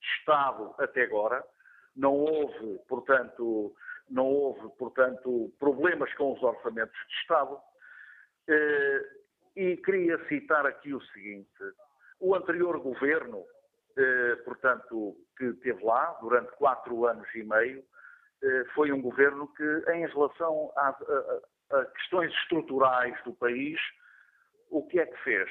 [0.00, 1.44] de Estado até agora.
[1.94, 3.74] Não houve, portanto,
[4.10, 7.58] não houve, portanto, problemas com os orçamentos de Estado.
[8.48, 9.04] Eh,
[9.56, 11.50] e queria citar aqui o seguinte:
[12.20, 13.44] o anterior governo,
[13.96, 17.82] eh, portanto, que esteve lá durante quatro anos e meio,
[18.42, 23.80] eh, foi um governo que, em relação a, a, a questões estruturais do país,
[24.70, 25.50] o que é que fez?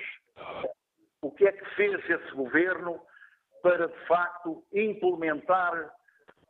[1.21, 3.01] O que é que fez esse governo
[3.61, 5.91] para, de facto, implementar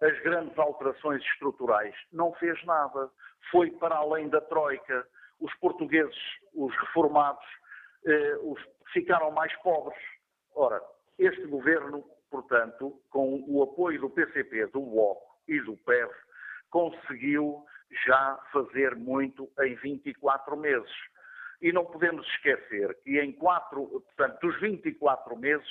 [0.01, 1.95] as grandes alterações estruturais?
[2.11, 3.09] Não fez nada.
[3.51, 5.07] Foi para além da Troika.
[5.39, 6.17] Os portugueses,
[6.53, 7.45] os reformados,
[8.05, 8.59] eh, os,
[8.93, 9.97] ficaram mais pobres.
[10.53, 10.81] Ora,
[11.17, 16.11] este governo, portanto, com o apoio do PCP, do UOC e do PEV,
[16.69, 17.63] conseguiu
[18.05, 20.91] já fazer muito em 24 meses.
[21.61, 25.67] E não podemos esquecer que em quatro, portanto, dos 24 meses,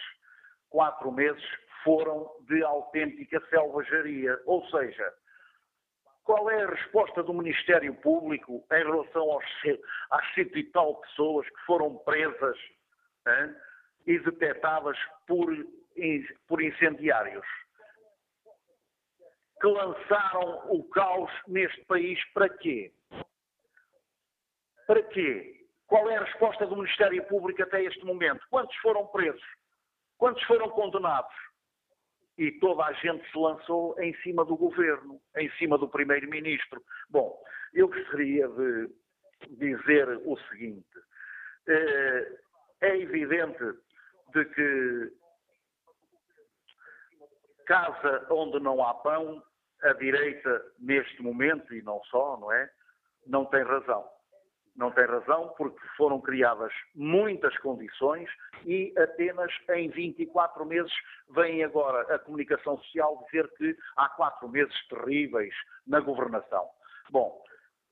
[0.70, 1.42] quatro meses
[1.84, 4.40] foram de autêntica selvageria.
[4.46, 5.12] Ou seja,
[6.24, 9.44] qual é a resposta do Ministério Público em relação aos,
[10.10, 12.58] às cento e tal pessoas que foram presas
[13.28, 13.54] hein,
[14.06, 15.54] e detectadas por,
[16.48, 17.46] por incendiários?
[19.60, 22.92] Que lançaram o caos neste país para quê?
[24.86, 25.63] Para quê?
[25.94, 28.44] Qual é a resposta do Ministério Público até este momento?
[28.50, 29.40] Quantos foram presos?
[30.18, 31.32] Quantos foram condenados?
[32.36, 36.82] E toda a gente se lançou em cima do governo, em cima do primeiro-ministro.
[37.08, 37.40] Bom,
[37.72, 38.90] eu gostaria de
[39.50, 40.84] dizer o seguinte:
[41.68, 42.38] eh,
[42.80, 43.62] é evidente
[44.32, 45.12] de que
[47.66, 49.40] casa onde não há pão,
[49.84, 52.68] a direita, neste momento, e não só, não é?
[53.28, 54.12] Não tem razão
[54.76, 58.28] não tem razão, porque foram criadas muitas condições
[58.64, 60.92] e apenas em 24 meses
[61.30, 65.54] vem agora a comunicação social dizer que há quatro meses terríveis
[65.86, 66.68] na governação.
[67.10, 67.42] Bom,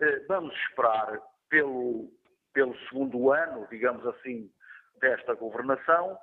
[0.00, 2.10] eh, vamos esperar pelo,
[2.52, 4.50] pelo segundo ano, digamos assim,
[5.00, 6.18] desta governação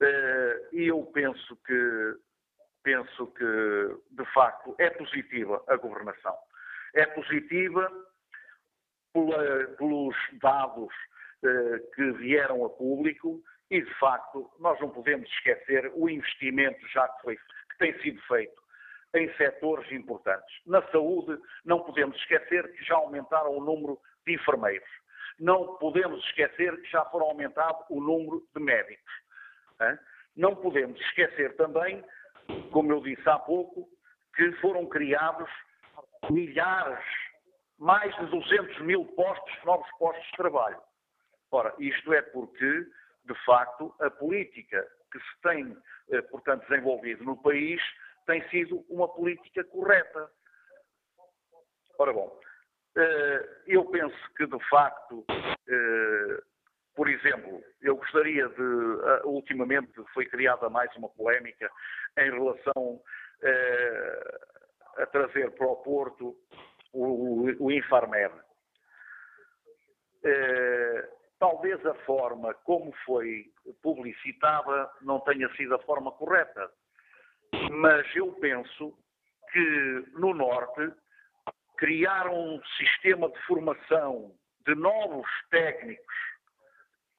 [0.00, 2.14] eh, e eu penso que,
[2.82, 6.36] penso que, de facto, é positiva a governação.
[6.94, 7.90] É positiva
[9.12, 10.92] pela, pelos dados
[11.44, 13.40] eh, que vieram a público
[13.70, 18.20] e, de facto, nós não podemos esquecer o investimento já que, foi, que tem sido
[18.22, 18.60] feito
[19.14, 20.54] em setores importantes.
[20.66, 24.88] Na saúde, não podemos esquecer que já aumentaram o número de enfermeiros.
[25.38, 29.12] Não podemos esquecer que já foram aumentado o número de médicos.
[30.36, 32.04] Não podemos esquecer também,
[32.70, 33.88] como eu disse há pouco,
[34.34, 35.50] que foram criados
[36.28, 37.02] milhares
[37.80, 40.80] mais de 200 mil postos, novos postos de trabalho.
[41.50, 42.86] Ora, isto é porque,
[43.24, 45.76] de facto, a política que se tem,
[46.10, 47.80] eh, portanto, desenvolvido no país
[48.26, 50.30] tem sido uma política correta.
[51.98, 52.38] Ora bom,
[52.96, 56.42] eh, eu penso que, de facto, eh,
[56.94, 58.62] por exemplo, eu gostaria de.
[59.24, 61.70] Ultimamente foi criada mais uma polémica
[62.18, 63.00] em relação
[64.98, 66.36] a trazer para o Porto
[66.92, 68.34] o, o Infarmed.
[70.24, 73.46] Eh, talvez a forma como foi
[73.82, 76.70] publicitada não tenha sido a forma correta,
[77.70, 78.96] mas eu penso
[79.50, 80.92] que no Norte
[81.78, 84.34] criar um sistema de formação
[84.66, 86.14] de novos técnicos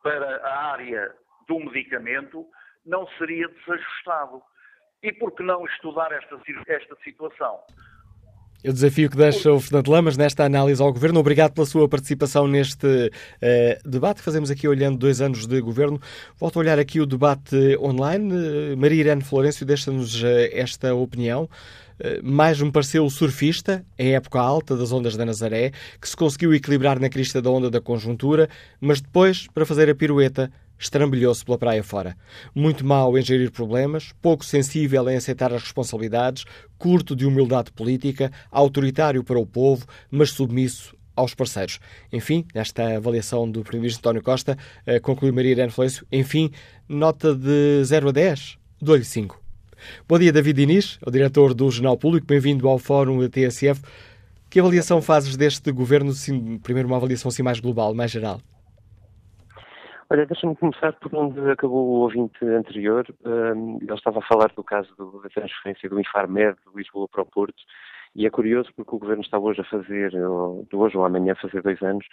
[0.03, 1.15] para a área
[1.47, 2.47] do medicamento
[2.85, 4.41] não seria desajustado.
[5.03, 7.59] E por que não estudar esta, esta situação?
[8.63, 11.19] O desafio que deixa o Fernando Lamas nesta análise ao Governo.
[11.19, 15.99] Obrigado pela sua participação neste uh, debate que fazemos aqui olhando dois anos de Governo.
[16.39, 18.31] Volto a olhar aqui o debate online.
[18.31, 21.49] Uh, Maria Irene Florencio deixa-nos uh, esta opinião.
[22.23, 26.51] Mais me pareceu o surfista, em época alta das ondas da Nazaré, que se conseguiu
[26.51, 28.49] equilibrar na crista da onda da conjuntura,
[28.79, 30.51] mas depois, para fazer a pirueta,
[30.81, 32.17] estrambilhou-se pela praia fora.
[32.53, 36.43] Muito mau em gerir problemas, pouco sensível em aceitar as responsabilidades,
[36.77, 41.79] curto de humildade política, autoritário para o povo, mas submisso aos parceiros.
[42.11, 46.49] Enfim, nesta avaliação do Primeiro-Ministro António Costa, eh, conclui Maria Irene Florencio, enfim,
[46.89, 49.39] nota de 0 a 10, dou-lhe 5.
[50.07, 53.81] Bom dia, David Inês, o diretor do Jornal Público, bem-vindo ao Fórum da TSF.
[54.49, 56.11] Que avaliação fazes deste governo,
[56.61, 58.41] primeiro uma avaliação assim mais global, mais geral?
[60.11, 63.07] Olha, deixa-me começar por onde acabou o ouvinte anterior.
[63.23, 67.21] Um, ele estava a falar do caso do, da transferência do Infarmed de Lisboa para
[67.21, 67.55] o Porto.
[68.13, 71.31] E é curioso porque o Governo está hoje a fazer, ou, de hoje ou amanhã,
[71.31, 72.05] a fazer dois anos,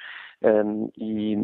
[0.44, 1.34] um, e,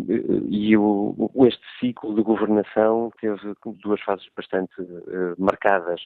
[0.48, 3.52] e o, este ciclo de governação teve
[3.82, 6.02] duas fases bastante uh, marcadas.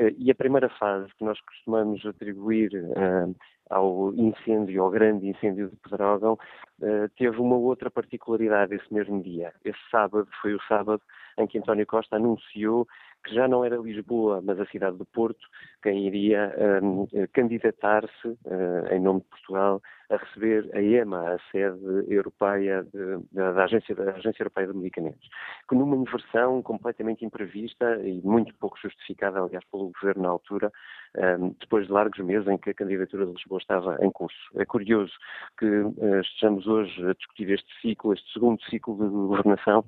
[0.00, 3.32] Uh, e a primeira fase, que nós costumamos atribuir uh,
[3.72, 9.52] ao incêndio, ao grande incêndio de Pedrógão, uh, teve uma outra particularidade esse mesmo dia.
[9.64, 11.02] Esse sábado foi o sábado
[11.38, 12.86] em que António Costa anunciou
[13.24, 15.46] que já não era Lisboa, mas a cidade do Porto,
[15.82, 22.12] quem iria um, candidatar-se, uh, em nome de Portugal, a receber a EMA, a sede
[22.12, 25.28] europeia de, da, da, Agência, da Agência Europeia de Medicamentos,
[25.68, 30.70] que numa inversão completamente imprevista e muito pouco justificada, aliás, pelo governo na altura,
[31.16, 34.38] um, depois de largos meses em que a candidatura de Lisboa estava em curso.
[34.56, 35.12] É curioso
[35.58, 39.84] que uh, estejamos hoje a discutir este ciclo, este segundo ciclo de governação,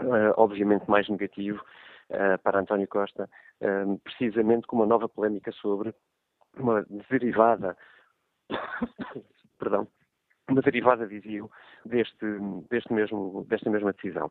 [0.00, 1.62] uh, obviamente mais negativo,
[2.42, 3.28] para António Costa,
[4.04, 5.94] precisamente com uma nova polémica sobre
[6.56, 7.76] uma derivada,
[9.58, 9.88] perdão,
[10.48, 11.42] uma derivada, dizia
[11.84, 12.26] deste,
[12.70, 14.30] deste mesmo, desta mesma decisão.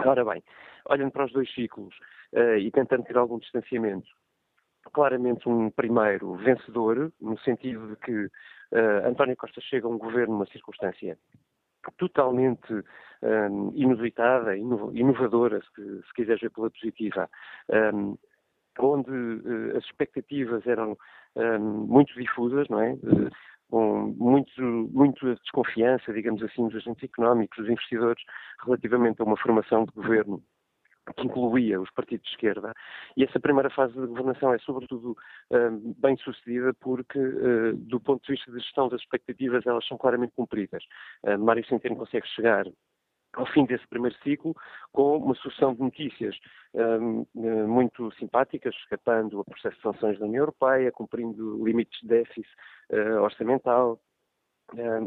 [0.00, 0.42] Ora bem,
[0.88, 1.94] olhando para os dois ciclos
[2.32, 4.08] uh, e tentando ter algum distanciamento,
[4.92, 10.34] claramente um primeiro vencedor, no sentido de que uh, António Costa chega a um governo
[10.34, 11.18] numa circunstância
[11.96, 12.72] totalmente
[13.22, 17.28] um, inusitada, inovadora, se, se quiseres ver pela positiva,
[17.94, 18.16] um,
[18.78, 20.96] onde uh, as expectativas eram
[21.36, 22.92] um, muito difusas, não é?
[22.92, 23.30] Uh,
[23.70, 28.22] com muito, muito desconfiança, digamos assim, dos agentes económicos, dos investidores,
[28.62, 30.42] relativamente a uma formação de governo
[31.16, 32.72] que incluía os partidos de esquerda,
[33.16, 35.16] e essa primeira fase de governação é sobretudo
[35.50, 39.98] uh, bem sucedida porque, uh, do ponto de vista de gestão das expectativas, elas são
[39.98, 40.84] claramente cumpridas.
[41.24, 42.66] Uh, Mário Centeno consegue chegar
[43.34, 44.54] ao fim desse primeiro ciclo,
[44.92, 46.36] com uma sucessão de notícias
[46.74, 47.26] um,
[47.66, 52.46] muito simpáticas, escapando o processo de sanções da União Europeia, cumprindo limites de déficit
[52.90, 53.98] uh, orçamental,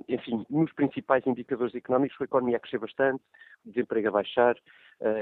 [0.08, 3.24] enfim, nos principais indicadores económicos, a economia a crescer bastante,
[3.66, 4.56] o desemprego a baixar,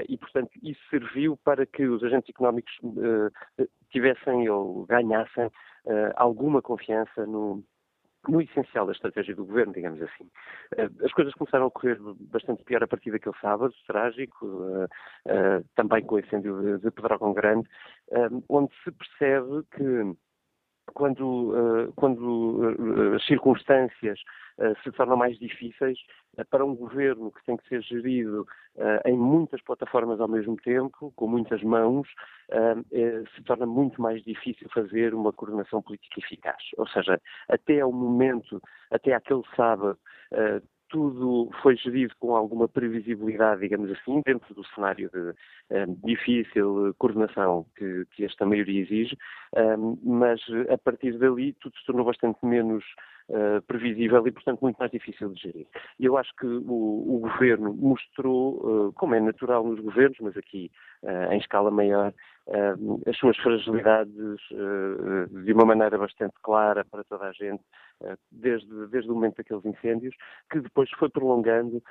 [0.08, 5.50] e, portanto, isso serviu para que os agentes económicos uh, tivessem ou ganhassem
[6.16, 7.62] alguma confiança no,
[8.28, 10.30] no essencial da estratégia do governo, digamos assim.
[11.04, 11.98] As coisas começaram a correr
[12.32, 14.88] bastante pior a partir daquele sábado, trágico,
[15.74, 17.68] também com o incêndio de Pedrógão Grande,
[18.48, 20.16] onde se percebe que
[20.92, 24.20] quando, uh, quando uh, as circunstâncias
[24.58, 25.98] uh, se tornam mais difíceis,
[26.50, 28.44] para um governo que tem que ser gerido
[29.04, 32.08] em muitas plataformas ao mesmo tempo, com muitas mãos,
[33.36, 36.60] se torna muito mais difícil fazer uma coordenação política eficaz.
[36.76, 39.96] Ou seja, até ao momento, até aquele sábado,
[40.94, 45.32] tudo foi gerido com alguma previsibilidade, digamos assim, dentro do cenário de um,
[45.70, 49.18] eh, difícil coordenação que, que, esta maioria exige,
[49.56, 50.40] um, eh, mas
[50.70, 52.84] a partir dali tudo se tornou bastante menos
[53.28, 55.66] uh, previsível e, portanto, muito mais difícil de gerir.
[55.98, 60.36] E eu acho que o, o governo mostrou, uh, como é natural nos governos, mas
[60.36, 60.70] aqui
[61.02, 62.14] uh, em escala maior,
[63.08, 64.38] as suas fragilidades
[65.44, 67.62] de uma maneira bastante clara para toda a gente,
[68.30, 70.14] desde, desde o momento daqueles incêndios,
[70.50, 71.82] que depois foi prolongando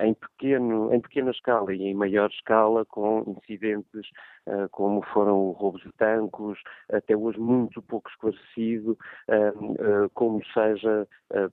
[0.00, 4.08] em, pequeno, em pequena escala e em maior escala, com incidentes
[4.70, 6.58] como foram roubos de tancos,
[6.90, 8.96] até hoje muito pouco esclarecido,
[10.14, 11.06] como seja,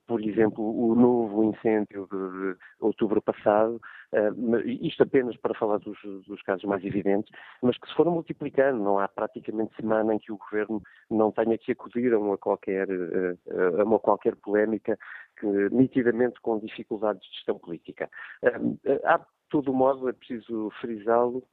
[0.07, 3.81] por exemplo, o novo incêndio de outubro passado,
[4.81, 7.31] isto apenas para falar dos, dos casos mais evidentes,
[7.61, 11.57] mas que se foram multiplicando, não há praticamente semana em que o governo não tenha
[11.57, 12.87] que acudir a uma qualquer,
[13.79, 14.97] a uma qualquer polémica
[15.37, 18.09] que nitidamente com dificuldades de gestão política.
[19.03, 21.43] Há, de todo modo, é preciso frisá-lo,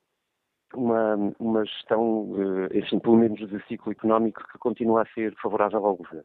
[0.75, 2.33] uma, uma gestão,
[2.73, 6.25] enfim, pelo menos de ciclo económico, que continua a ser favorável ao governo.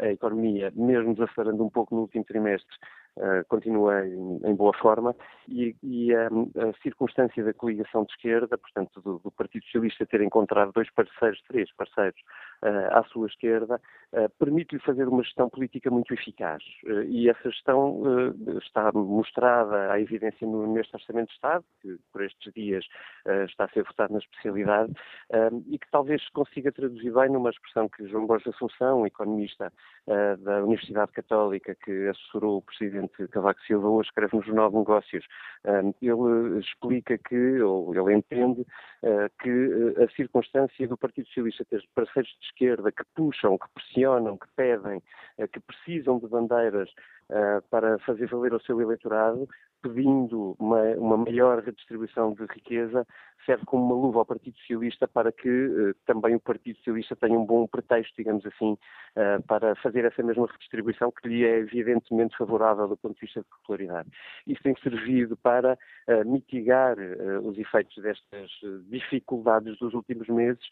[0.00, 2.76] A economia, mesmo desacelerando um pouco no último trimestre,
[3.16, 5.14] uh, continua em, em, boa forma.
[5.48, 10.22] E, e um, a circunstância da coligação de esquerda, portanto do, do, Partido Socialista ter
[10.22, 12.20] encontrado dois parceiros, três parceiros
[12.62, 13.80] uh, à sua esquerda,
[14.12, 16.62] uh, permite-lhe fazer uma gestão política muito eficaz.
[17.06, 18.02] E essa gestão
[18.58, 22.84] está mostrada à evidência no, neste Orçamento de Estado, que por estes dias
[23.48, 24.92] está a ser votado na especialidade
[25.68, 29.72] e que talvez consiga traduzir bem numa expressão que João Borges Assunção, economista
[30.06, 34.76] da Universidade Católica, que assessorou o Presidente presidente Cavaco Silva hoje escreve no Jornal de
[34.76, 35.24] Negócios,
[35.64, 38.66] ele explica que, ou ele entende,
[39.04, 39.50] ah, que
[39.98, 44.46] ah, a circunstância do Partido Socialista ter parceiros de esquerda que puxam, que pressionam, que
[44.56, 45.02] pedem,
[45.38, 46.90] ah, que precisam de bandeiras
[47.70, 49.48] para fazer valer o seu eleitorado,
[49.82, 53.06] pedindo uma, uma, maior redistribuição de riqueza,
[53.44, 57.36] serve como uma luva ao Partido Socialista para que uh, também o Partido Socialista tenha
[57.36, 62.36] um bom pretexto, digamos assim, uh, para fazer essa mesma redistribuição que lhe é evidentemente
[62.36, 64.08] favorável do ponto de vista de popularidade.
[64.46, 66.96] Isso tem servido para uh, mitigar
[67.42, 68.50] os efeitos destas
[68.88, 70.62] dificuldades dos últimos meses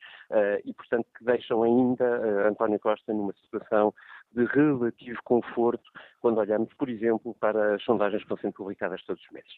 [0.65, 3.93] e, portanto, que deixam ainda António Costa numa situação
[4.35, 5.82] de relativo conforto
[6.20, 9.51] quando olhamos, por exemplo, para as sondagens que estão sendo publicadas todos os meses.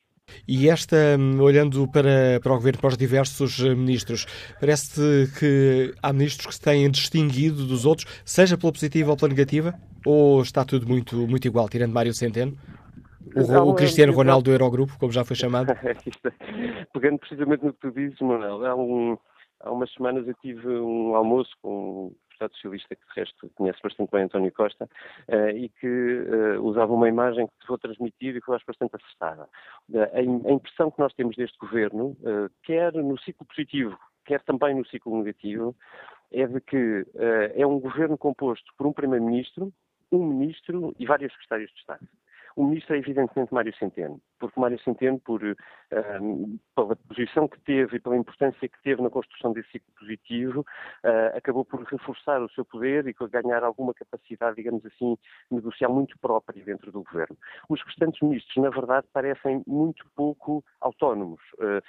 [0.46, 0.96] E esta,
[1.40, 4.26] olhando para, para o Governo, para os diversos eh, ministros,
[4.60, 9.28] parece que há ministros que se têm distinguido dos outros, seja pela positiva ou pela
[9.28, 9.74] negativa?
[10.06, 12.56] Ou está tudo muito, muito igual, tirando Mário Centeno?
[13.34, 15.72] O, o Cristiano Ronaldo do Eurogrupo, como já foi chamado?
[16.92, 19.16] Pegando precisamente no que tu dizes, Manuel, há, um,
[19.60, 22.12] há umas semanas eu tive um almoço com
[22.42, 24.88] deputado socialista que de resto conhece bastante bem António Costa
[25.28, 28.96] uh, e que uh, usava uma imagem que vou transmitir e que eu acho bastante
[28.96, 29.48] acertada.
[29.94, 32.16] A, a, impressão que nós temos deste governo,
[32.62, 35.74] quer no ciclo positivo, quer também no ciclo negativo,
[36.30, 37.06] é de que
[37.54, 39.72] é um governo composto por um primeiro-ministro,
[40.10, 42.06] um ministro e vários secretários de Estado.
[42.56, 47.96] O ministro é evidentemente Mário Centeno, porque Mário Centeno, por, ehm, pela posição que teve
[47.96, 50.60] e pela importância que teve na construção desse ciclo positivo,
[51.04, 55.16] uh, acabou por reforçar o seu poder e ganhar alguma capacidade, digamos assim,
[55.48, 57.36] negocial muito própria dentro do governo.
[57.68, 61.40] Os restantes ministros, na verdade, parecem muito pouco autónomos.
[61.54, 61.80] Uh,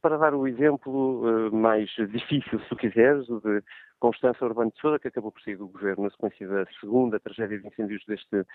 [0.00, 3.62] para dar o exemplo uh, mais difícil, se quiseres, de
[4.04, 7.58] Constança Urbano de Sousa, que acabou por sair do governo na sequência da segunda tragédia
[7.58, 8.46] de incêndios deste uh,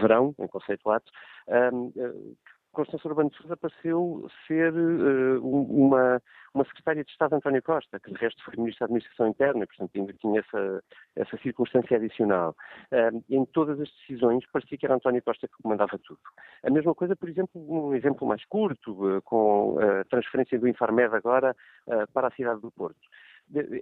[0.00, 1.04] verão, em conceituado,
[1.48, 2.36] um, uh,
[2.72, 6.20] Constança Urbano de Sousa pareceu ser uh, uma,
[6.54, 9.66] uma secretária de Estado de António Costa, que de resto foi Ministro da Administração Interna,
[9.66, 10.84] portanto ainda tinha essa,
[11.16, 12.56] essa circunstância adicional.
[12.90, 16.20] Uh, em todas as decisões parecia que era António Costa que comandava tudo.
[16.64, 21.14] A mesma coisa, por exemplo, um exemplo mais curto, uh, com a transferência do Infarmed
[21.14, 21.54] agora
[22.12, 23.00] para a cidade do Porto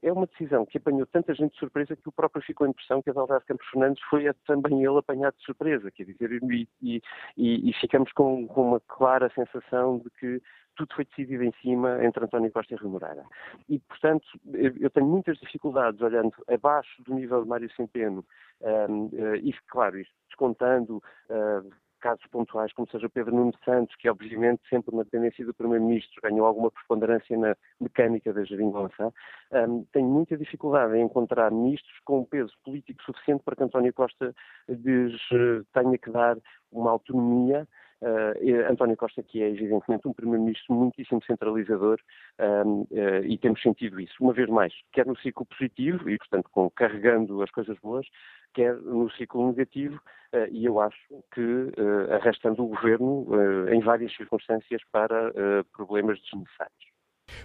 [0.02, 3.00] é uma decisão que apanhou tanta gente de surpresa que o próprio ficou a impressão
[3.02, 7.00] que Adalberto Campos Fernandes foi também ele apanhado de surpresa, quer dizer, e, e,
[7.36, 10.42] e ficamos com, com, uma clara sensação de que
[10.76, 13.24] tudo foi decidido em cima entre António Costa e Rui Moreira.
[13.68, 18.24] E, portanto, eu tenho muitas dificuldades olhando abaixo do nível de Mário Centeno,
[18.62, 21.70] um, uh, e, claro, isto descontando uh,
[22.00, 26.46] casos pontuais, como seja Pedro Nuno Santos, que obviamente sempre na tendência do Primeiro-Ministro ganhou
[26.46, 29.12] alguma preponderância na mecânica da geringonça,
[29.52, 34.34] um, muita dificuldade em encontrar ministros com um peso político suficiente para que António Costa
[34.68, 36.36] lhes uh, tenha que dar
[36.72, 37.68] uma autonomia
[38.02, 41.98] Uh, António Costa, que é evidentemente um primeiro-ministro muitíssimo centralizador,
[42.38, 42.86] uh,
[43.24, 44.14] e temos sentido isso.
[44.20, 48.06] Uma vez mais, quer no ciclo positivo, e portanto com, carregando as coisas boas,
[48.54, 49.96] quer no ciclo negativo,
[50.34, 50.96] uh, e eu acho
[51.34, 51.72] que
[52.10, 53.26] arrastando o governo
[53.70, 55.32] em várias circunstâncias para
[55.72, 56.99] problemas desnecessários.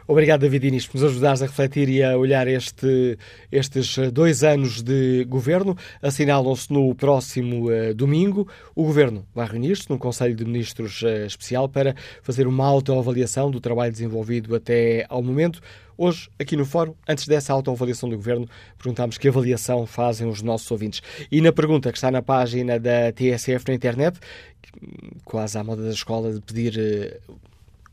[0.08, 3.18] Obrigado, David Inês, por nos ajudares a refletir e a olhar este,
[3.52, 5.76] estes dois anos de governo.
[6.00, 8.48] Assinalam-se no próximo uh, domingo.
[8.76, 13.60] O governo vai reunir-se num Conselho de Ministros uh, especial para fazer uma autoavaliação do
[13.60, 15.60] trabalho desenvolvido até ao momento.
[15.98, 20.70] Hoje, aqui no Fórum, antes dessa autoavaliação do Governo, perguntámos que avaliação fazem os nossos
[20.70, 21.02] ouvintes.
[21.32, 24.20] E na pergunta que está na página da TSF na internet,
[25.24, 26.78] quase à moda da escola de pedir
[27.28, 27.36] uh,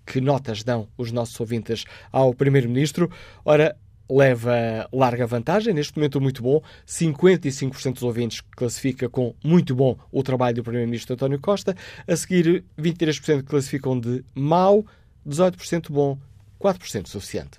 [0.06, 3.10] que notas dão os nossos ouvintes ao Primeiro-Ministro.
[3.44, 3.76] Ora,
[4.10, 10.22] leva larga vantagem, neste momento muito bom, 55% dos ouvintes classifica com muito bom o
[10.22, 11.74] trabalho do Primeiro-Ministro António Costa,
[12.06, 14.84] a seguir 23% classificam de mau,
[15.26, 16.18] 18% bom,
[16.60, 17.58] 4% suficiente.